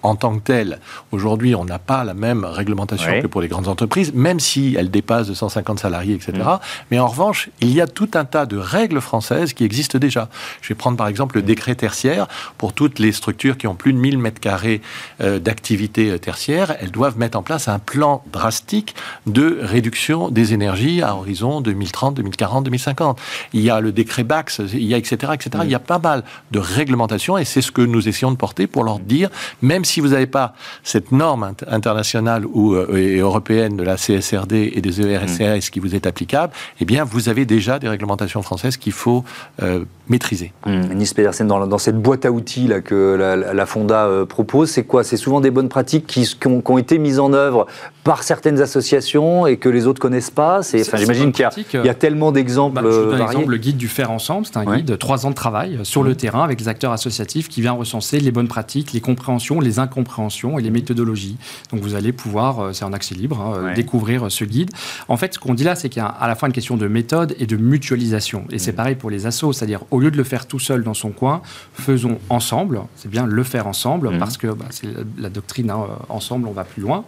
en 0.04 0.16
tant 0.16 0.36
que 0.36 0.42
telle, 0.42 0.80
aujourd'hui, 1.12 1.56
on 1.56 1.66
n'a 1.66 1.80
pas 1.80 2.04
la 2.04 2.14
même 2.14 2.46
réglementation 2.46 3.22
que 3.22 3.28
pour 3.28 3.42
les 3.42 3.48
grandes 3.48 3.68
entreprises, 3.68 4.14
même 4.14 4.40
si 4.40 4.76
elles 4.78 4.92
dépassent 4.92 5.28
de 5.28 5.34
150 5.34 5.80
salariés, 5.80 6.16
etc. 6.16 6.34
Mm. 6.36 6.60
Mais 6.92 7.00
en 7.00 7.08
revanche, 7.08 7.50
il 7.62 7.72
y 7.72 7.82
a 7.82 7.88
tout 7.88 8.10
un 8.14 8.26
tas 8.26 8.46
de 8.46 8.58
règles 8.58 9.02
françaises 9.02 9.54
qui 9.54 9.64
existent 9.64 9.98
déjà. 9.98 10.30
Je 10.62 10.70
vais 10.70 10.76
prendre 10.76 10.98
par 10.98 11.08
exemple 11.08 11.38
le 11.38 11.42
décret 11.42 11.76
tertiaire. 11.76 12.28
Pour 12.58 12.74
toutes 12.74 13.00
les 13.00 13.12
structures 13.12 13.58
qui 13.58 13.68
ont 13.68 13.76
plus 13.76 13.94
de 13.94 13.98
1000 13.98 14.18
mètres 14.18 14.40
carrés 14.40 14.82
euh, 15.22 15.40
d'activité 15.40 16.12
euh, 16.12 16.18
tertiaire, 16.18 16.76
elles 16.80 16.92
doivent 16.92 17.18
mettre 17.18 17.38
en 17.38 17.44
place 17.44 17.68
un 17.68 17.80
plan 17.80 18.24
drastique 18.32 18.96
de 19.26 19.60
réduction 19.62 20.30
des 20.30 20.54
énergies 20.54 21.02
à 21.02 21.16
horizon 21.16 21.62
2030, 21.62 22.16
2040, 22.16 22.66
2050. 22.66 23.20
Il 23.54 23.62
y 23.62 23.70
a 23.70 23.80
le 23.80 23.92
décret 23.92 24.24
BAX, 24.24 24.62
il 24.74 24.84
y 24.84 24.94
a 24.94 24.98
etc. 24.98 25.34
etc. 25.34 25.50
Mm. 25.56 25.62
Il 25.64 25.72
y 25.72 25.76
a 25.76 25.80
pas 25.80 26.00
mal 26.00 26.24
de 26.52 26.60
réglementations 26.60 27.38
et 27.38 27.46
c'est 27.46 27.62
ce 27.62 27.72
que 27.72 27.82
nous 27.82 28.08
essayons 28.08 28.32
de 28.32 28.38
porter 28.38 28.68
pour 28.68 28.84
leur 28.84 29.00
dire, 29.06 29.30
même 29.62 29.86
si 29.86 30.00
vous 30.00 30.10
n'avez 30.10 30.28
pas 30.28 30.54
cette 30.84 31.12
norme 31.12 31.54
internationale 31.68 32.46
ou 32.46 32.74
euh, 32.74 32.96
et 32.96 33.18
européenne 33.18 33.78
de 33.78 33.84
la 33.84 33.96
CSRD 33.96 34.72
et 34.74 34.82
des 34.82 35.02
ERSRS 35.02 35.70
qui 35.72 35.80
vous 35.80 35.96
est 35.96 36.08
applicable, 36.08 36.54
eh 36.80 36.86
bien, 36.86 37.04
vous 37.04 37.30
avez 37.30 37.46
déjà 37.46 37.80
des 37.80 37.90
réglementations 37.90 38.42
françaises 38.42 38.78
qu'il 38.78 38.94
faut 38.94 39.24
euh, 39.62 39.86
maîtriser. 40.10 40.54
Mmh. 40.66 40.94
Nice 40.94 41.14
Pedersen, 41.14 41.48
dans, 41.48 41.78
cette 41.78 42.00
boîte 42.02 42.26
à 42.26 42.32
outils 42.32 42.68
là, 42.68 42.82
que 42.82 43.16
la, 43.54 43.66
Fonda 43.66 44.06
euh, 44.06 44.26
propose, 44.26 44.70
c'est 44.70 44.84
quoi? 44.84 45.04
C'est 45.04 45.18
souvent 45.18 45.42
des 45.42 45.52
bonnes 45.52 45.70
pratiques 45.70 46.06
qui, 46.08 46.28
ont, 46.46 46.78
été 46.78 46.98
mises 47.00 47.20
en 47.20 47.34
œuvre 47.34 47.68
par 48.06 48.22
certaines 48.22 48.62
associations 48.62 49.48
et 49.48 49.58
que 49.58 49.68
les 49.68 49.88
autres 49.88 50.00
connaissent 50.00 50.30
pas. 50.30 50.60
Enfin, 50.60 50.98
j'imagine 50.98 51.32
qu'il 51.32 51.50
y, 51.84 51.90
a 51.90 51.94
tellement 51.96 52.32
d'exemples. 52.32 52.76
Bah, 52.76 52.82
je 52.86 53.00
vous 53.00 53.12
donne 53.12 53.22
exemple, 53.22 53.50
le 53.50 53.58
guide 53.58 53.78
du 53.78 53.88
faire 53.88 54.12
ensemble. 54.12 54.46
C'est 54.46 54.58
un 54.58 54.64
guide 54.64 54.86
de 54.86 54.96
trois 54.96 55.26
ans 55.26 55.32
de 55.32 55.36
travail 55.36 55.80
sur 55.82 56.04
le 56.04 56.14
terrain 56.14 56.44
avec 56.44 56.60
les 56.60 56.68
acteurs 56.68 56.92
associatifs 56.92 57.50
qui 57.50 57.62
vient 57.62 57.72
recenser 57.72 58.20
les 58.20 58.30
bonnes 58.30 58.48
pratiques, 58.48 58.94
les 58.94 59.02
compréhensions, 59.02 59.60
les 59.60 59.80
incompréhensions 59.80 60.60
et 60.60 60.62
les 60.62 60.70
méthodologies. 60.70 61.38
Donc 61.72 61.82
vous 61.82 61.96
allez 61.96 62.12
pouvoir, 62.12 62.60
euh, 62.60 62.74
c'est 62.74 62.86
en 62.86 62.94
accès 62.94 63.16
libre, 63.16 63.42
hein, 63.42 63.54
euh, 63.56 63.74
découvrir 63.74 64.28
euh, 64.28 64.30
ce 64.30 64.46
guide. 64.46 64.70
En 65.08 65.18
fait, 65.18 65.34
ce 65.34 65.40
qu'on 65.40 65.56
dit 65.56 65.64
là, 65.64 65.74
c'est 65.74 65.90
qu'il 65.90 66.04
y 66.04 66.06
a 66.06 66.08
à 66.08 66.28
la 66.28 66.36
fois 66.36 66.48
une 66.48 66.54
question 66.54 66.78
de 66.78 66.88
méthode 66.88 67.36
et 67.40 67.48
de 67.48 67.58
mutualisation. 67.58 68.46
Et 68.52 68.60
c'est 68.60 68.72
mm. 68.72 68.76
pareil 68.76 68.96
pour 68.96 69.10
les 69.10 69.26
assos, 69.26 69.52
c'est-à-dire 69.52 69.82
au 69.90 70.00
lieu 70.00 70.12
de 70.12 70.18
le 70.18 70.24
faire 70.24 70.46
tout 70.46 70.60
seul 70.60 70.84
dans 70.84 70.94
son 70.94 71.10
coin, 71.10 71.42
faisons 71.74 72.20
ensemble. 72.30 72.82
C'est 72.98 73.10
bien 73.10 73.26
le 73.26 73.44
faire 73.44 73.66
ensemble 73.66 74.12
mm. 74.12 74.20
parce 74.20 74.38
que 74.38 74.46
bah, 74.46 74.66
c'est 74.70 74.90
la 75.18 75.30
doctrine, 75.30 75.72
hein, 75.72 75.88
ensemble, 76.10 76.48
on 76.48 76.52
va 76.52 76.66
plus 76.66 76.84
loin. 76.84 77.04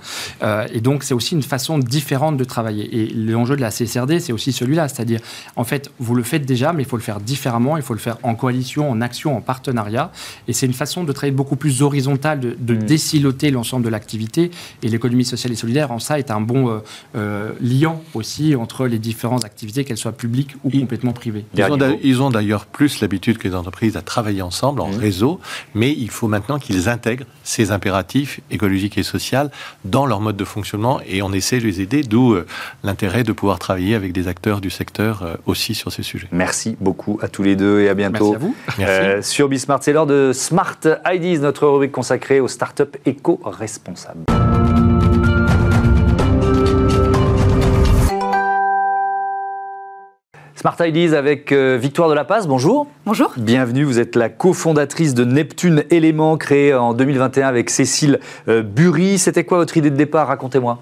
et 0.73 0.81
donc 0.81 0.86
c'est 1.03 1.13
aussi 1.13 1.35
une 1.35 1.43
façon 1.43 1.77
différente 1.77 2.37
de 2.37 2.43
travailler. 2.43 2.97
Et 2.97 3.13
l'enjeu 3.13 3.55
de 3.55 3.61
la 3.61 3.69
CSRD, 3.69 4.19
c'est 4.19 4.33
aussi 4.33 4.51
celui-là, 4.51 4.87
c'est-à-dire 4.87 5.19
en 5.55 5.63
fait, 5.63 5.91
vous 5.99 6.15
le 6.15 6.23
faites 6.23 6.45
déjà, 6.45 6.73
mais 6.73 6.83
il 6.83 6.89
faut 6.89 6.97
le 6.97 7.03
faire 7.03 7.19
différemment, 7.19 7.77
il 7.77 7.83
faut 7.83 7.93
le 7.93 7.99
faire 7.99 8.17
en 8.23 8.35
coalition, 8.35 8.89
en 8.89 9.01
action, 9.01 9.35
en 9.37 9.41
partenariat. 9.41 10.11
Et 10.47 10.53
c'est 10.53 10.65
une 10.65 10.73
façon 10.73 11.03
de 11.03 11.11
travailler 11.11 11.35
beaucoup 11.35 11.55
plus 11.55 11.81
horizontale, 11.81 12.39
de, 12.39 12.55
de 12.59 12.73
mm. 12.73 12.83
désiloter 12.83 13.51
l'ensemble 13.51 13.85
de 13.85 13.89
l'activité. 13.89 14.51
Et 14.81 14.89
l'économie 14.89 15.25
sociale 15.25 15.53
et 15.53 15.55
solidaire, 15.55 15.91
en 15.91 15.99
ça, 15.99 16.19
est 16.19 16.31
un 16.31 16.41
bon 16.41 16.69
euh, 16.69 16.79
euh, 17.15 17.51
liant 17.61 18.01
aussi 18.13 18.55
entre 18.55 18.87
les 18.87 18.99
différentes 18.99 19.45
activités, 19.45 19.83
qu'elles 19.83 19.97
soient 19.97 20.11
publiques 20.11 20.55
ou 20.63 20.69
complètement 20.69 21.13
privées. 21.13 21.45
Ils 22.03 22.21
ont 22.21 22.29
d'ailleurs 22.29 22.65
plus 22.65 23.01
l'habitude 23.01 23.37
que 23.37 23.47
les 23.47 23.55
entreprises 23.55 23.97
à 23.97 24.01
travailler 24.01 24.41
ensemble, 24.41 24.81
en 24.81 24.89
mm. 24.89 24.97
réseau, 24.97 25.39
mais 25.75 25.91
il 25.91 26.09
faut 26.09 26.27
maintenant 26.27 26.59
qu'ils 26.59 26.89
intègrent 26.89 27.25
ces 27.43 27.71
impératifs 27.71 28.39
écologiques 28.49 28.97
et 28.97 29.03
sociaux 29.03 29.27
dans 29.85 30.05
leur 30.05 30.21
mode 30.21 30.37
de 30.37 30.45
fonctionnement 30.45 30.76
et 31.05 31.21
on 31.21 31.31
essaie 31.33 31.59
de 31.59 31.65
les 31.65 31.81
aider, 31.81 32.03
d'où 32.03 32.33
euh, 32.33 32.45
l'intérêt 32.83 33.23
de 33.23 33.31
pouvoir 33.31 33.59
travailler 33.59 33.95
avec 33.95 34.11
des 34.11 34.27
acteurs 34.27 34.61
du 34.61 34.69
secteur 34.69 35.37
aussi 35.45 35.75
sur 35.75 35.91
ces 35.91 36.03
sujets. 36.03 36.27
Merci 36.31 36.77
beaucoup 36.79 37.19
à 37.21 37.27
tous 37.27 37.43
les 37.43 37.55
deux 37.55 37.81
et 37.81 37.89
à 37.89 37.93
bientôt. 37.93 38.31
Merci 38.31 38.35
à 38.35 38.39
vous. 38.39 38.55
Merci. 38.77 39.31
sur 39.31 39.49
Bismart, 39.49 39.79
c'est 39.81 39.93
l'heure 39.93 40.07
de 40.07 40.31
Smart 40.33 40.79
IDs, 41.05 41.41
notre 41.41 41.67
rubrique 41.67 41.91
consacrée 41.91 42.39
aux 42.39 42.47
startups 42.47 42.83
éco-responsables. 43.05 44.25
Smart 50.67 50.85
Ideas 50.85 51.17
avec 51.17 51.53
euh, 51.53 51.77
Victoire 51.79 52.09
de 52.09 52.13
la 52.13 52.25
Paz, 52.25 52.45
bonjour. 52.45 52.87
Bonjour. 53.05 53.31
Bienvenue, 53.37 53.85
vous 53.85 53.99
êtes 53.99 54.17
la 54.17 54.27
cofondatrice 54.27 55.13
de 55.13 55.23
Neptune 55.23 55.85
Éléments, 55.91 56.35
créée 56.35 56.73
en 56.73 56.93
2021 56.93 57.47
avec 57.47 57.69
Cécile 57.69 58.19
euh, 58.49 58.63
Bury. 58.63 59.17
C'était 59.17 59.45
quoi 59.45 59.59
votre 59.59 59.77
idée 59.77 59.91
de 59.91 59.95
départ? 59.95 60.27
Racontez-moi. 60.27 60.81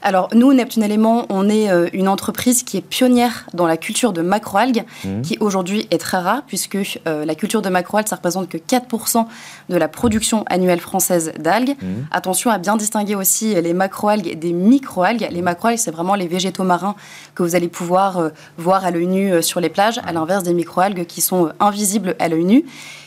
Alors, 0.00 0.30
nous, 0.32 0.54
Neptune 0.54 0.84
Éléments, 0.84 1.26
on 1.28 1.50
est 1.50 1.70
euh, 1.70 1.88
une 1.92 2.08
entreprise 2.08 2.62
qui 2.62 2.78
est 2.78 2.80
pionnière 2.80 3.46
dans 3.52 3.66
la 3.66 3.76
culture 3.76 4.14
de 4.14 4.22
macroalgues, 4.22 4.84
mmh. 5.04 5.20
qui 5.20 5.36
aujourd'hui 5.40 5.86
est 5.90 5.98
très 5.98 6.18
rare, 6.18 6.44
puisque 6.46 6.78
la 7.04 7.34
culture 7.34 7.60
de 7.60 7.68
macroalgues, 7.68 8.08
ça 8.08 8.16
représente 8.16 8.48
que 8.48 8.56
4% 8.56 9.26
de 9.68 9.76
la 9.76 9.88
production 9.88 10.44
annuelle 10.48 10.80
française 10.80 11.32
d'algues. 11.38 11.76
Mmh. 11.82 11.86
Attention 12.10 12.50
à 12.50 12.56
bien 12.56 12.76
distinguer 12.76 13.16
aussi 13.16 13.54
les 13.54 13.74
macroalgues 13.74 14.38
des 14.38 14.52
microalgues. 14.52 15.28
Les 15.30 15.42
macroalgues, 15.42 15.78
c'est 15.78 15.90
vraiment 15.90 16.14
les 16.14 16.28
végétaux 16.28 16.64
marins 16.64 16.94
que 17.34 17.42
vous 17.42 17.54
allez 17.54 17.68
pouvoir 17.68 18.30
voir 18.56 18.84
à 18.84 18.90
l'œil 18.90 19.06
nu 19.06 19.25
euh, 19.32 19.42
sur 19.42 19.60
les 19.60 19.68
plages, 19.68 20.00
à 20.04 20.12
l'inverse 20.12 20.42
des 20.42 20.54
microalgues 20.54 21.06
qui 21.06 21.20
sont 21.20 21.46
euh, 21.46 21.52
invisibles 21.60 22.16
à 22.18 22.28
l'œil 22.28 22.44
nu. 22.44 22.64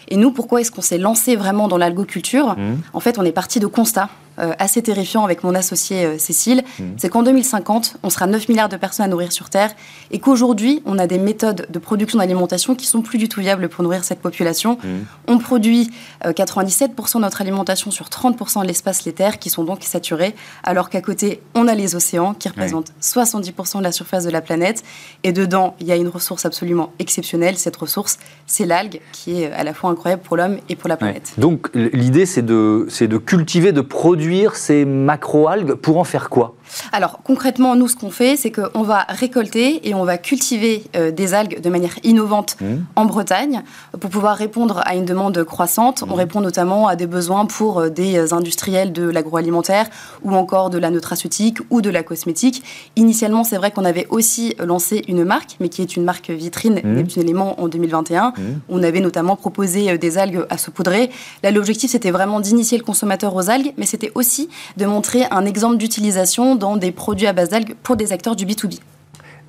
Et 0.09 0.17
nous, 0.17 0.31
pourquoi 0.31 0.61
est-ce 0.61 0.71
qu'on 0.71 0.81
s'est 0.81 0.97
lancé 0.97 1.35
vraiment 1.35 1.67
dans 1.67 1.77
l'algoculture 1.77 2.57
mmh. 2.57 2.77
En 2.93 2.99
fait, 2.99 3.17
on 3.17 3.23
est 3.23 3.31
parti 3.31 3.59
de 3.59 3.67
constats 3.67 4.09
euh, 4.39 4.53
assez 4.57 4.81
terrifiant 4.81 5.25
avec 5.25 5.43
mon 5.43 5.53
associé 5.53 6.05
euh, 6.05 6.17
Cécile, 6.17 6.63
mmh. 6.63 6.83
c'est 6.95 7.09
qu'en 7.09 7.23
2050, 7.23 7.97
on 8.03 8.09
sera 8.09 8.25
9 8.25 8.47
milliards 8.47 8.69
de 8.69 8.77
personnes 8.77 9.05
à 9.05 9.09
nourrir 9.09 9.33
sur 9.33 9.49
Terre 9.49 9.71
et 10.11 10.19
qu'aujourd'hui, 10.19 10.81
on 10.85 10.97
a 10.97 11.07
des 11.07 11.17
méthodes 11.17 11.67
de 11.69 11.79
production 11.79 12.19
d'alimentation 12.19 12.73
qui 12.73 12.85
sont 12.85 13.01
plus 13.01 13.17
du 13.17 13.27
tout 13.27 13.41
viables 13.41 13.67
pour 13.67 13.83
nourrir 13.83 14.05
cette 14.05 14.21
population. 14.21 14.77
Mmh. 14.81 14.87
On 15.27 15.39
produit 15.39 15.91
97% 16.23 16.83
euh, 16.85 16.87
de 17.15 17.19
notre 17.19 17.41
alimentation 17.41 17.91
sur 17.91 18.05
30% 18.05 18.61
de 18.61 18.67
l'espace 18.67 19.03
laitaire 19.03 19.39
qui 19.39 19.49
sont 19.49 19.65
donc 19.65 19.83
saturés, 19.83 20.33
alors 20.63 20.89
qu'à 20.89 21.01
côté, 21.01 21.41
on 21.53 21.67
a 21.67 21.75
les 21.75 21.95
océans 21.95 22.33
qui 22.33 22.47
représentent 22.47 22.93
70% 23.01 23.79
de 23.79 23.83
la 23.83 23.91
surface 23.91 24.23
de 24.23 24.29
la 24.29 24.41
planète. 24.41 24.83
Et 25.23 25.33
dedans, 25.33 25.75
il 25.81 25.87
y 25.87 25.91
a 25.91 25.97
une 25.97 26.07
ressource 26.07 26.45
absolument 26.45 26.93
exceptionnelle. 26.99 27.57
Cette 27.57 27.75
ressource, 27.75 28.19
c'est 28.47 28.65
l'algue 28.65 29.01
qui 29.11 29.41
est 29.41 29.51
à 29.51 29.65
la 29.65 29.73
fois 29.73 29.89
incroyable 29.99 30.23
pour 30.23 30.37
l'homme 30.37 30.57
et 30.69 30.75
pour 30.75 30.87
la 30.89 30.95
planète. 30.97 31.33
Donc 31.37 31.69
l'idée, 31.73 32.25
c'est 32.25 32.41
de, 32.41 32.87
de 32.87 33.17
cultiver, 33.17 33.71
de 33.73 33.81
produire 33.81 34.55
ces 34.55 34.85
macroalgues 34.85 35.73
pour 35.73 35.97
en 35.97 36.05
faire 36.05 36.29
quoi? 36.29 36.55
Alors 36.91 37.19
concrètement, 37.23 37.75
nous, 37.75 37.87
ce 37.87 37.95
qu'on 37.95 38.09
fait, 38.09 38.35
c'est 38.35 38.51
qu'on 38.51 38.83
va 38.83 39.05
récolter 39.09 39.87
et 39.87 39.93
on 39.93 40.03
va 40.03 40.17
cultiver 40.17 40.83
euh, 40.95 41.11
des 41.11 41.33
algues 41.33 41.61
de 41.61 41.69
manière 41.69 41.95
innovante 42.03 42.57
mmh. 42.59 42.65
en 42.95 43.05
Bretagne 43.05 43.63
pour 43.99 44.09
pouvoir 44.09 44.37
répondre 44.37 44.81
à 44.85 44.95
une 44.95 45.05
demande 45.05 45.43
croissante. 45.43 46.03
On 46.03 46.13
mmh. 46.13 46.17
répond 46.17 46.41
notamment 46.41 46.87
à 46.87 46.95
des 46.95 47.07
besoins 47.07 47.45
pour 47.45 47.79
euh, 47.79 47.89
des 47.89 48.33
industriels 48.33 48.93
de 48.93 49.03
l'agroalimentaire 49.03 49.87
ou 50.23 50.33
encore 50.33 50.69
de 50.69 50.77
la 50.77 50.89
nutraceutique 50.89 51.57
ou 51.69 51.81
de 51.81 51.89
la 51.89 52.03
cosmétique. 52.03 52.63
Initialement, 52.95 53.43
c'est 53.43 53.57
vrai 53.57 53.71
qu'on 53.71 53.85
avait 53.85 54.07
aussi 54.09 54.55
lancé 54.59 55.03
une 55.07 55.23
marque, 55.23 55.57
mais 55.59 55.69
qui 55.69 55.81
est 55.81 55.95
une 55.95 56.03
marque 56.03 56.29
vitrine, 56.29 56.81
mmh. 56.83 56.93
Neptune 56.93 57.21
Élément 57.23 57.59
en 57.61 57.67
2021. 57.67 58.33
On 58.69 58.81
avait 58.83 59.01
notamment 59.01 59.35
proposé 59.35 59.91
euh, 59.91 59.97
des 59.97 60.17
algues 60.17 60.45
à 60.49 60.57
saupoudrer. 60.57 61.09
Là, 61.43 61.51
l'objectif, 61.51 61.91
c'était 61.91 62.11
vraiment 62.11 62.39
d'initier 62.39 62.77
le 62.77 62.83
consommateur 62.83 63.35
aux 63.35 63.49
algues, 63.49 63.73
mais 63.77 63.85
c'était 63.85 64.11
aussi 64.15 64.49
de 64.77 64.85
montrer 64.85 65.25
un 65.31 65.45
exemple 65.45 65.77
d'utilisation 65.77 66.55
dans 66.59 66.77
des 66.77 66.91
produits 66.91 67.27
à 67.27 67.33
base 67.33 67.49
d'algues 67.49 67.75
pour 67.81 67.95
des 67.95 68.11
acteurs 68.11 68.35
du 68.35 68.45
B2B. 68.45 68.79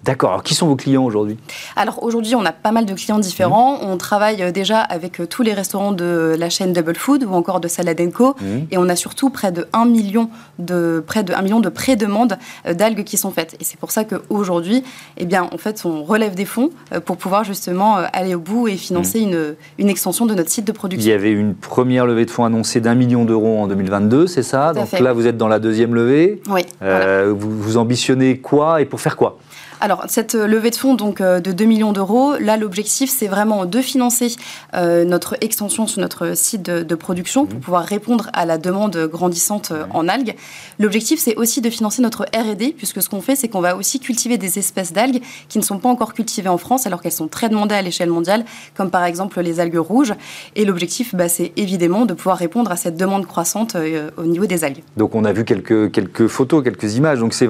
D'accord. 0.05 0.31
Alors, 0.31 0.43
qui 0.43 0.55
sont 0.55 0.67
vos 0.67 0.77
clients 0.77 1.05
aujourd'hui? 1.05 1.37
Alors, 1.77 2.03
aujourd'hui, 2.03 2.35
on 2.35 2.45
a 2.47 2.53
pas 2.53 2.73
mal 2.73 2.87
de 2.87 2.95
clients 2.95 3.19
différents. 3.19 3.75
Mmh. 3.75 3.91
On 3.91 3.97
travaille 3.99 4.43
euh, 4.43 4.51
déjà 4.51 4.81
avec 4.81 5.21
euh, 5.21 5.27
tous 5.27 5.43
les 5.43 5.53
restaurants 5.53 5.93
de 5.93 6.35
la 6.39 6.49
chaîne 6.49 6.73
Double 6.73 6.97
Food 6.97 7.25
ou 7.25 7.35
encore 7.35 7.61
de 7.61 7.69
Salad 7.69 8.01
Co. 8.13 8.35
Mmh. 8.41 8.45
Et 8.71 8.79
on 8.79 8.89
a 8.89 8.97
surtout 8.97 9.29
près 9.29 9.53
de 9.53 9.67
1 9.75 9.85
million 9.85 10.31
de, 10.59 11.05
près 11.07 11.23
de, 11.23 11.35
1 11.35 11.43
million 11.43 11.61
de 11.61 11.69
pré-demandes 11.69 12.39
euh, 12.67 12.73
d'algues 12.73 13.05
qui 13.05 13.19
sont 13.19 13.31
faites. 13.31 13.57
Et 13.61 13.65
c'est 13.65 13.79
pour 13.79 13.91
ça 13.91 14.05
qu'aujourd'hui, 14.05 14.85
eh 15.19 15.27
bien, 15.27 15.49
en 15.53 15.59
fait, 15.59 15.83
on 15.85 16.03
relève 16.03 16.35
des 16.35 16.47
fonds 16.47 16.71
pour 17.05 17.19
pouvoir 17.19 17.45
justement 17.45 17.97
aller 17.97 18.35
au 18.35 18.41
bout 18.41 18.69
et 18.69 18.77
financer 18.77 19.21
mmh. 19.21 19.29
une, 19.29 19.55
une, 19.79 19.89
extension 19.91 20.25
de 20.25 20.35
notre 20.35 20.51
site 20.51 20.65
de 20.65 20.73
production. 20.73 21.07
Il 21.07 21.11
y 21.11 21.15
avait 21.15 21.33
une 21.33 21.55
première 21.55 22.07
levée 22.07 22.25
de 22.25 22.31
fonds 22.31 22.45
annoncée 22.45 22.81
d'un 22.81 22.95
million 22.95 23.25
d'euros 23.25 23.61
en 23.61 23.67
2022, 23.67 24.27
c'est 24.27 24.43
ça? 24.43 24.73
Donc 24.73 24.93
là, 24.99 25.13
vous 25.13 25.27
êtes 25.27 25.37
dans 25.37 25.49
la 25.49 25.59
deuxième 25.59 25.95
levée. 25.95 26.41
Oui. 26.49 26.63
vous, 26.81 27.51
vous 27.51 27.77
ambitionnez 27.77 28.39
quoi 28.39 28.81
et 28.81 28.87
pour 28.87 29.01
faire 29.01 29.17
quoi? 29.17 29.39
Alors, 29.81 30.05
cette 30.09 30.35
euh, 30.35 30.47
levée 30.47 30.71
de 30.71 30.77
fonds 30.77 30.95
donc, 30.95 31.21
euh, 31.21 31.41
de 31.41 31.53
2 31.53 31.65
millions 31.65 31.93
d'euros, 31.93 32.35
là, 32.39 32.57
l'objectif, 32.57 33.11
c'est 33.11 33.29
vraiment 33.29 33.65
de 33.65 33.81
financer 33.81 34.37
euh, 34.75 35.05
notre 35.05 35.37
extension 35.41 35.87
sur 35.87 36.01
notre 36.01 36.37
site 36.37 36.63
de, 36.63 36.95
production 36.95 37.47
pour 37.47 37.59
mmh. 37.59 37.63
pouvoir 37.63 37.85
répondre 37.85 38.31
à 38.35 38.45
la 38.45 38.59
demande 38.59 39.09
grandissante 39.11 39.73
en 39.95 40.07
algues. 40.07 40.35
L'objectif, 40.79 41.19
c'est 41.19 41.35
aussi 41.37 41.63
de 41.63 41.71
financer 41.71 42.03
notre 42.03 42.25
R&D, 42.25 42.75
puisque 42.77 43.01
ce 43.01 43.09
qu'on 43.09 43.23
fait, 43.23 43.37
c'est 43.37 43.49
qu'on 43.49 43.63
va 43.63 43.75
aussi 43.75 44.01
cultiver 44.01 44.37
des 44.37 44.59
espèces 44.59 44.93
d'algues 44.93 45.23
qui 45.49 45.59
ne 45.59 45.63
sont 45.63 45.79
pas 45.79 45.89
encore 45.89 46.13
cultivées 46.13 46.51
en 46.51 46.59
France, 46.59 46.87
alors 46.87 47.01
qu'elles 47.01 47.13
sont 47.13 47.29
très 47.29 47.49
demandées 47.49 47.75
à 47.75 47.81
l'échelle 47.81 48.11
mondiale, 48.11 48.45
comme 48.77 48.91
par 48.91 49.05
exemple 49.05 49.41
les 49.41 49.61
algues 49.61 49.79
rouges. 49.79 50.13
Et 50.57 50.67
l'objectif, 50.67 51.15
bah, 51.15 51.29
c'est 51.29 51.53
évidemment 51.57 52.05
de 52.05 52.13
pouvoir 52.13 52.37
répondre 52.37 52.71
à 52.71 52.77
cette 52.77 52.99
demande 52.99 53.27
croissante 53.27 53.77
au 54.19 54.25
niveau 54.25 54.45
des 54.45 54.63
algues. 54.63 54.83
Donc, 54.99 55.15
on 55.15 55.25
a 55.25 55.33
vu 55.33 55.45
quelques, 55.45 55.91
quelques 55.91 56.27
photos, 56.27 56.63
quelques 56.63 56.97
images. 56.97 57.21
Donc, 57.21 57.33
c'est 57.33 57.47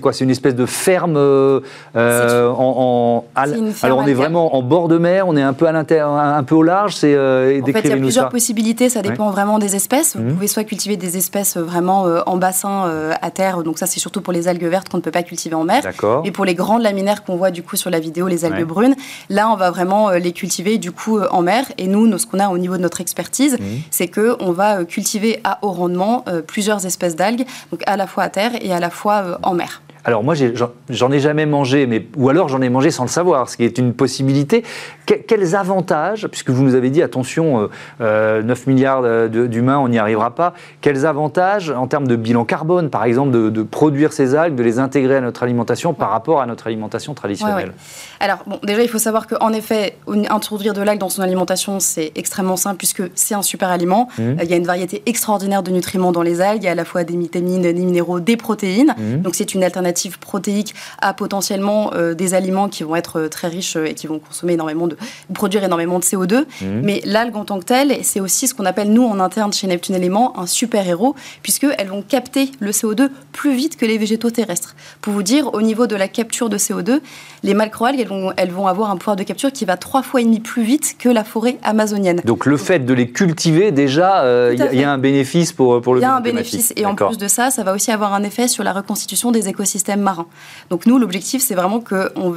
quoi? 0.00 0.12
C'est 0.12 0.24
une 0.24 0.30
espèce 0.30 0.54
de 0.54 0.66
ferme 0.66 1.18
euh, 1.18 1.60
en, 1.94 3.24
alors 3.82 3.98
on 3.98 4.06
est 4.06 4.14
vraiment 4.14 4.56
en 4.56 4.62
bord 4.62 4.88
de 4.88 4.98
mer, 4.98 5.28
on 5.28 5.36
est 5.36 5.42
un 5.42 5.52
peu 5.52 5.66
à 5.66 5.72
l'intérieur, 5.72 6.10
un 6.10 6.42
peu 6.42 6.54
au 6.54 6.62
large. 6.62 6.96
C'est 6.96 7.14
euh, 7.14 7.60
en 7.60 7.66
fait, 7.66 7.80
il 7.84 7.90
y 7.90 7.92
a 7.92 7.96
plusieurs 7.96 8.28
possibilités. 8.28 8.88
Ça 8.88 9.02
dépend 9.02 9.30
vraiment 9.30 9.58
des 9.58 9.76
espèces. 9.76 10.16
Vous 10.16 10.22
mhm. 10.22 10.34
pouvez 10.34 10.46
soit 10.46 10.64
cultiver 10.64 10.96
des 10.96 11.16
espèces 11.16 11.56
vraiment 11.56 12.06
euh, 12.06 12.20
en 12.26 12.36
bassin 12.36 12.90
à 13.20 13.30
terre. 13.30 13.62
Donc 13.62 13.78
ça, 13.78 13.86
c'est 13.86 14.00
surtout 14.00 14.20
pour 14.20 14.32
les 14.32 14.48
algues 14.48 14.64
vertes 14.64 14.88
qu'on 14.88 14.98
ne 14.98 15.02
peut 15.02 15.10
pas 15.10 15.22
cultiver 15.22 15.54
en 15.54 15.64
mer. 15.64 15.82
Et 16.24 16.30
pour 16.30 16.44
les 16.44 16.54
grandes 16.54 16.82
laminaires 16.82 17.24
qu'on 17.24 17.36
voit 17.36 17.50
du 17.50 17.62
coup 17.62 17.76
sur 17.76 17.90
la 17.90 18.00
vidéo, 18.00 18.28
les 18.28 18.44
algues 18.44 18.64
brunes, 18.64 18.94
là, 19.30 19.48
on 19.50 19.56
va 19.56 19.70
vraiment 19.70 20.10
les 20.10 20.32
cultiver 20.32 20.78
du 20.78 20.92
coup 20.92 21.20
en 21.20 21.42
mer. 21.42 21.64
Et 21.78 21.86
nous, 21.86 22.18
ce 22.18 22.26
qu'on 22.26 22.38
a 22.38 22.48
au 22.48 22.58
niveau 22.58 22.76
de 22.76 22.82
notre 22.82 23.00
expertise, 23.00 23.58
mhm. 23.58 23.82
c'est 23.90 24.08
que 24.08 24.36
on 24.40 24.52
va 24.52 24.84
cultiver 24.84 25.40
à 25.44 25.58
haut 25.62 25.72
rendement 25.72 26.24
plusieurs 26.46 26.86
espèces 26.86 27.16
d'algues, 27.16 27.44
donc 27.70 27.82
à 27.86 27.96
la 27.96 28.06
fois 28.06 28.24
à 28.24 28.28
terre 28.28 28.52
et 28.60 28.72
à 28.72 28.80
la 28.80 28.90
fois 28.90 29.38
en 29.42 29.54
mer. 29.54 29.83
Alors 30.06 30.22
moi, 30.22 30.34
j'en 30.90 31.12
ai 31.12 31.18
jamais 31.18 31.46
mangé, 31.46 31.86
mais 31.86 32.06
ou 32.18 32.28
alors 32.28 32.48
j'en 32.48 32.60
ai 32.60 32.68
mangé 32.68 32.90
sans 32.90 33.04
le 33.04 33.08
savoir, 33.08 33.48
ce 33.48 33.56
qui 33.56 33.64
est 33.64 33.78
une 33.78 33.94
possibilité. 33.94 34.62
quels 35.06 35.56
avantages, 35.56 36.28
puisque 36.28 36.50
vous 36.50 36.62
nous 36.62 36.74
avez 36.74 36.90
dit 36.90 37.02
attention, 37.02 37.60
9 37.60 37.70
euh, 38.02 38.42
euh, 38.42 38.54
milliards 38.66 39.30
d'humains, 39.30 39.78
on 39.78 39.88
n'y 39.88 39.98
arrivera 39.98 40.34
pas. 40.34 40.52
Quels 40.82 41.06
avantages 41.06 41.70
en 41.70 41.86
termes 41.86 42.06
de 42.06 42.16
bilan 42.16 42.44
carbone, 42.44 42.90
par 42.90 43.04
exemple, 43.04 43.30
de, 43.30 43.62
produire 43.62 44.12
ces 44.12 44.34
algues, 44.34 44.54
de 44.54 44.62
les 44.62 44.78
intégrer 44.78 45.16
à 45.16 45.20
notre 45.22 45.42
alimentation 45.42 45.94
par 45.94 46.10
rapport 46.10 46.42
à 46.42 46.46
notre 46.46 46.66
alimentation 46.66 47.14
traditionnelle 47.14 47.72
Alors 48.20 48.40
bon, 48.46 48.58
déjà 48.62 48.82
il 48.82 48.88
faut 48.88 48.98
savoir 48.98 49.26
qu'en 49.26 49.52
effet, 49.54 49.96
introduire 50.28 50.74
de 50.74 50.82
l'algue 50.82 51.00
dans 51.00 51.08
son 51.08 51.22
alimentation, 51.22 51.80
c'est 51.80 52.12
extrêmement 52.14 52.56
simple 52.56 52.76
puisque 52.76 53.02
c'est 53.14 53.34
un 53.34 53.42
super 53.42 53.70
aliment. 53.70 54.08
Mmh. 54.18 54.22
Il 54.42 54.50
y 54.50 54.52
a 54.52 54.56
une 54.56 54.66
variété 54.66 55.02
extraordinaire 55.06 55.62
de 55.62 55.70
nutriments 55.70 56.12
dans 56.12 56.22
les 56.22 56.42
algues, 56.42 56.62
il 56.62 56.66
y 56.66 56.68
a 56.68 56.72
à 56.72 56.74
la 56.74 56.84
fois 56.84 57.04
des 57.04 57.16
vitamines, 57.16 57.62
des 57.62 57.72
minéraux, 57.72 58.20
des 58.20 58.36
protéines. 58.36 58.94
Mmh. 58.98 59.22
Donc 59.22 59.34
c'est 59.34 59.54
une 59.54 59.64
alternative 59.64 59.93
protéiques 60.20 60.74
à 61.00 61.14
potentiellement 61.14 61.92
euh, 61.94 62.14
des 62.14 62.34
aliments 62.34 62.68
qui 62.68 62.82
vont 62.82 62.96
être 62.96 63.20
euh, 63.20 63.28
très 63.28 63.48
riches 63.48 63.76
euh, 63.76 63.86
et 63.86 63.94
qui 63.94 64.06
vont 64.06 64.18
consommer 64.18 64.54
énormément 64.54 64.86
de, 64.86 64.96
produire 65.32 65.64
énormément 65.64 65.98
de 65.98 66.04
CO2. 66.04 66.40
Mmh. 66.40 66.66
Mais 66.82 67.00
l'algue 67.04 67.36
en 67.36 67.44
tant 67.44 67.58
que 67.58 67.64
telle, 67.64 67.96
c'est 68.02 68.20
aussi 68.20 68.48
ce 68.48 68.54
qu'on 68.54 68.64
appelle 68.64 68.92
nous 68.92 69.04
en 69.04 69.20
interne 69.20 69.52
chez 69.52 69.66
Neptune 69.66 69.94
Éléments 69.94 70.38
un 70.38 70.46
super 70.46 70.86
héros, 70.86 71.14
puisqu'elles 71.42 71.88
vont 71.88 72.02
capter 72.02 72.50
le 72.60 72.70
CO2 72.70 73.08
plus 73.32 73.54
vite 73.54 73.76
que 73.76 73.86
les 73.86 73.98
végétaux 73.98 74.30
terrestres. 74.30 74.74
Pour 75.00 75.12
vous 75.12 75.22
dire, 75.22 75.52
au 75.54 75.62
niveau 75.62 75.86
de 75.86 75.96
la 75.96 76.08
capture 76.08 76.48
de 76.48 76.58
CO2, 76.58 77.00
les 77.42 77.54
macroalgues, 77.54 78.00
elles 78.00 78.08
vont, 78.08 78.32
elles 78.36 78.50
vont 78.50 78.66
avoir 78.66 78.90
un 78.90 78.96
pouvoir 78.96 79.16
de 79.16 79.22
capture 79.22 79.52
qui 79.52 79.64
va 79.64 79.76
trois 79.76 80.02
fois 80.02 80.20
et 80.20 80.24
demi 80.24 80.40
plus 80.40 80.62
vite 80.62 80.96
que 80.98 81.08
la 81.08 81.24
forêt 81.24 81.58
amazonienne. 81.62 82.20
Donc 82.24 82.46
le 82.46 82.56
fait 82.56 82.80
de 82.80 82.94
les 82.94 83.10
cultiver, 83.10 83.70
déjà, 83.70 84.24
il 84.52 84.58
y, 84.58 84.84
a 84.84 84.90
un 84.90 84.98
bénéfice 84.98 85.52
pour, 85.52 85.80
pour 85.80 85.94
le 85.94 86.00
Il 86.00 86.02
y 86.02 86.06
a 86.06 86.14
un 86.14 86.20
bénéfice. 86.20 86.72
Et 86.76 86.86
en 86.86 86.94
plus 86.94 87.18
de 87.18 87.28
ça, 87.28 87.50
ça 87.50 87.62
va 87.62 87.72
aussi 87.72 87.90
avoir 87.90 88.14
un 88.14 88.22
effet 88.22 88.48
sur 88.48 88.64
la 88.64 88.72
reconstitution 88.72 89.30
des 89.30 89.48
écosystèmes 89.48 89.83
marin. 89.96 90.26
Donc 90.70 90.86
nous, 90.86 90.98
l'objectif, 90.98 91.42
c'est 91.42 91.54
vraiment 91.54 91.82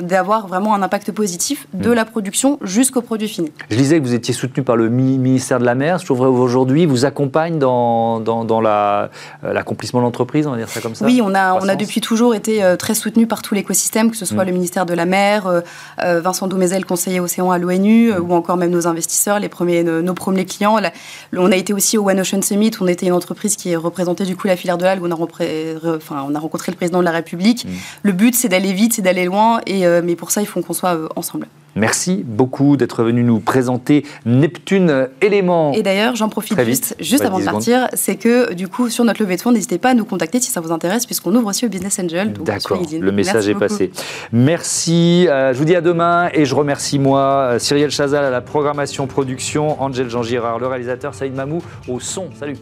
d'avoir 0.01 0.47
vraiment 0.47 0.73
un 0.73 0.81
impact 0.81 1.11
positif 1.11 1.67
de 1.73 1.89
mm. 1.89 1.93
la 1.93 2.05
production 2.05 2.59
jusqu'au 2.61 3.01
produit 3.01 3.27
fini. 3.27 3.51
Je 3.69 3.75
disais 3.75 3.99
que 3.99 4.05
vous 4.05 4.13
étiez 4.13 4.33
soutenu 4.33 4.63
par 4.63 4.75
le 4.75 4.89
ministère 4.89 5.59
de 5.59 5.65
la 5.65 5.75
Mer. 5.75 5.99
Je 5.99 6.05
trouverais 6.05 6.29
aujourd'hui 6.29 6.85
vous 6.85 7.05
accompagne 7.05 7.59
dans, 7.59 8.19
dans, 8.19 8.65
euh, 8.65 9.07
l'accomplissement 9.43 9.99
de 9.99 10.05
l'entreprise, 10.05 10.47
on 10.47 10.51
va 10.51 10.57
dire 10.57 10.69
ça 10.69 10.81
comme 10.81 10.95
ça 10.95 11.05
Oui, 11.05 11.21
on 11.23 11.33
a, 11.33 11.53
on 11.53 11.67
a 11.67 11.75
depuis 11.75 12.01
toujours 12.01 12.35
été 12.35 12.63
euh, 12.63 12.75
très 12.75 12.95
soutenu 12.95 13.27
par 13.27 13.41
tout 13.41 13.53
l'écosystème, 13.53 14.11
que 14.11 14.17
ce 14.17 14.25
soit 14.25 14.43
mm. 14.43 14.47
le 14.47 14.53
ministère 14.53 14.85
de 14.85 14.93
la 14.93 15.05
Mer, 15.05 15.47
euh, 15.47 16.21
Vincent 16.21 16.47
Doumézel, 16.47 16.85
conseiller 16.85 17.19
océan 17.19 17.51
à 17.51 17.57
l'ONU, 17.57 18.11
mm. 18.11 18.19
ou 18.19 18.33
encore 18.33 18.57
même 18.57 18.71
nos 18.71 18.87
investisseurs, 18.87 19.39
les 19.39 19.49
premiers, 19.49 19.83
nos, 19.83 20.13
premiers 20.13 20.45
clients. 20.45 20.77
on 21.35 21.51
a 21.51 21.55
été 21.55 21.73
aussi 21.73 21.97
au 21.97 22.09
One 22.09 22.19
Ocean 22.19 22.41
Summit, 22.41 22.71
on 22.81 22.87
était 22.87 23.05
une 23.05 23.13
entreprise 23.13 23.55
qui 23.55 23.75
représentait 23.75 24.25
du 24.25 24.35
coup 24.35 24.47
la 24.47 24.55
filière 24.55 24.77
de 24.77 24.83
l'algue, 24.83 25.03
on, 25.03 25.11
enfin, 25.11 26.25
on 26.27 26.35
a 26.35 26.39
rencontré 26.39 26.71
le 26.71 26.77
président 26.77 26.99
de 26.99 27.05
la 27.05 27.11
République 27.11 27.36
Mm. 27.65 27.69
Le 28.03 28.11
but, 28.11 28.35
c'est 28.35 28.49
d'aller 28.49 28.73
vite, 28.73 28.93
c'est 28.93 29.01
d'aller 29.01 29.25
loin, 29.25 29.61
et, 29.65 29.85
euh, 29.85 30.01
mais 30.03 30.15
pour 30.15 30.31
ça, 30.31 30.41
il 30.41 30.47
faut 30.47 30.61
qu'on 30.61 30.73
soit 30.73 30.95
euh, 30.95 31.07
ensemble. 31.15 31.47
Merci 31.75 32.23
beaucoup 32.25 32.75
d'être 32.75 33.03
venu 33.03 33.23
nous 33.23 33.39
présenter 33.39 34.03
Neptune 34.25 35.09
Éléments. 35.21 35.73
Et 35.73 35.83
d'ailleurs, 35.83 36.15
j'en 36.15 36.27
profite 36.27 36.59
juste, 36.63 36.95
juste 36.99 37.23
avant 37.23 37.39
de 37.39 37.45
partir, 37.45 37.87
c'est 37.93 38.15
que 38.15 38.53
du 38.53 38.67
coup, 38.67 38.89
sur 38.89 39.05
notre 39.05 39.21
levée 39.21 39.35
de 39.35 39.41
fonds, 39.41 39.51
n'hésitez 39.51 39.77
pas 39.77 39.91
à 39.91 39.93
nous 39.93 40.05
contacter 40.05 40.39
si 40.39 40.49
ça 40.49 40.59
vous 40.59 40.71
intéresse, 40.71 41.05
puisqu'on 41.05 41.35
ouvre 41.35 41.49
aussi 41.49 41.67
au 41.67 41.69
Business 41.69 41.99
Angel. 41.99 42.33
D'accord, 42.33 42.81
le 42.99 43.11
message 43.11 43.47
est 43.47 43.53
passé. 43.53 43.91
Merci, 44.31 45.27
euh, 45.29 45.53
je 45.53 45.59
vous 45.59 45.65
dis 45.65 45.75
à 45.75 45.81
demain 45.81 46.29
et 46.33 46.45
je 46.45 46.55
remercie 46.55 46.97
moi, 46.97 47.57
Cyrielle 47.59 47.91
Chazal 47.91 48.25
à 48.25 48.31
la 48.31 48.41
programmation 48.41 49.05
production, 49.05 49.79
Angel 49.81 50.09
Jean 50.09 50.23
Girard, 50.23 50.57
le 50.57 50.67
réalisateur, 50.67 51.13
Saïd 51.13 51.35
Mamou 51.35 51.61
au 51.87 51.99
son. 51.99 52.29
Salut 52.39 52.57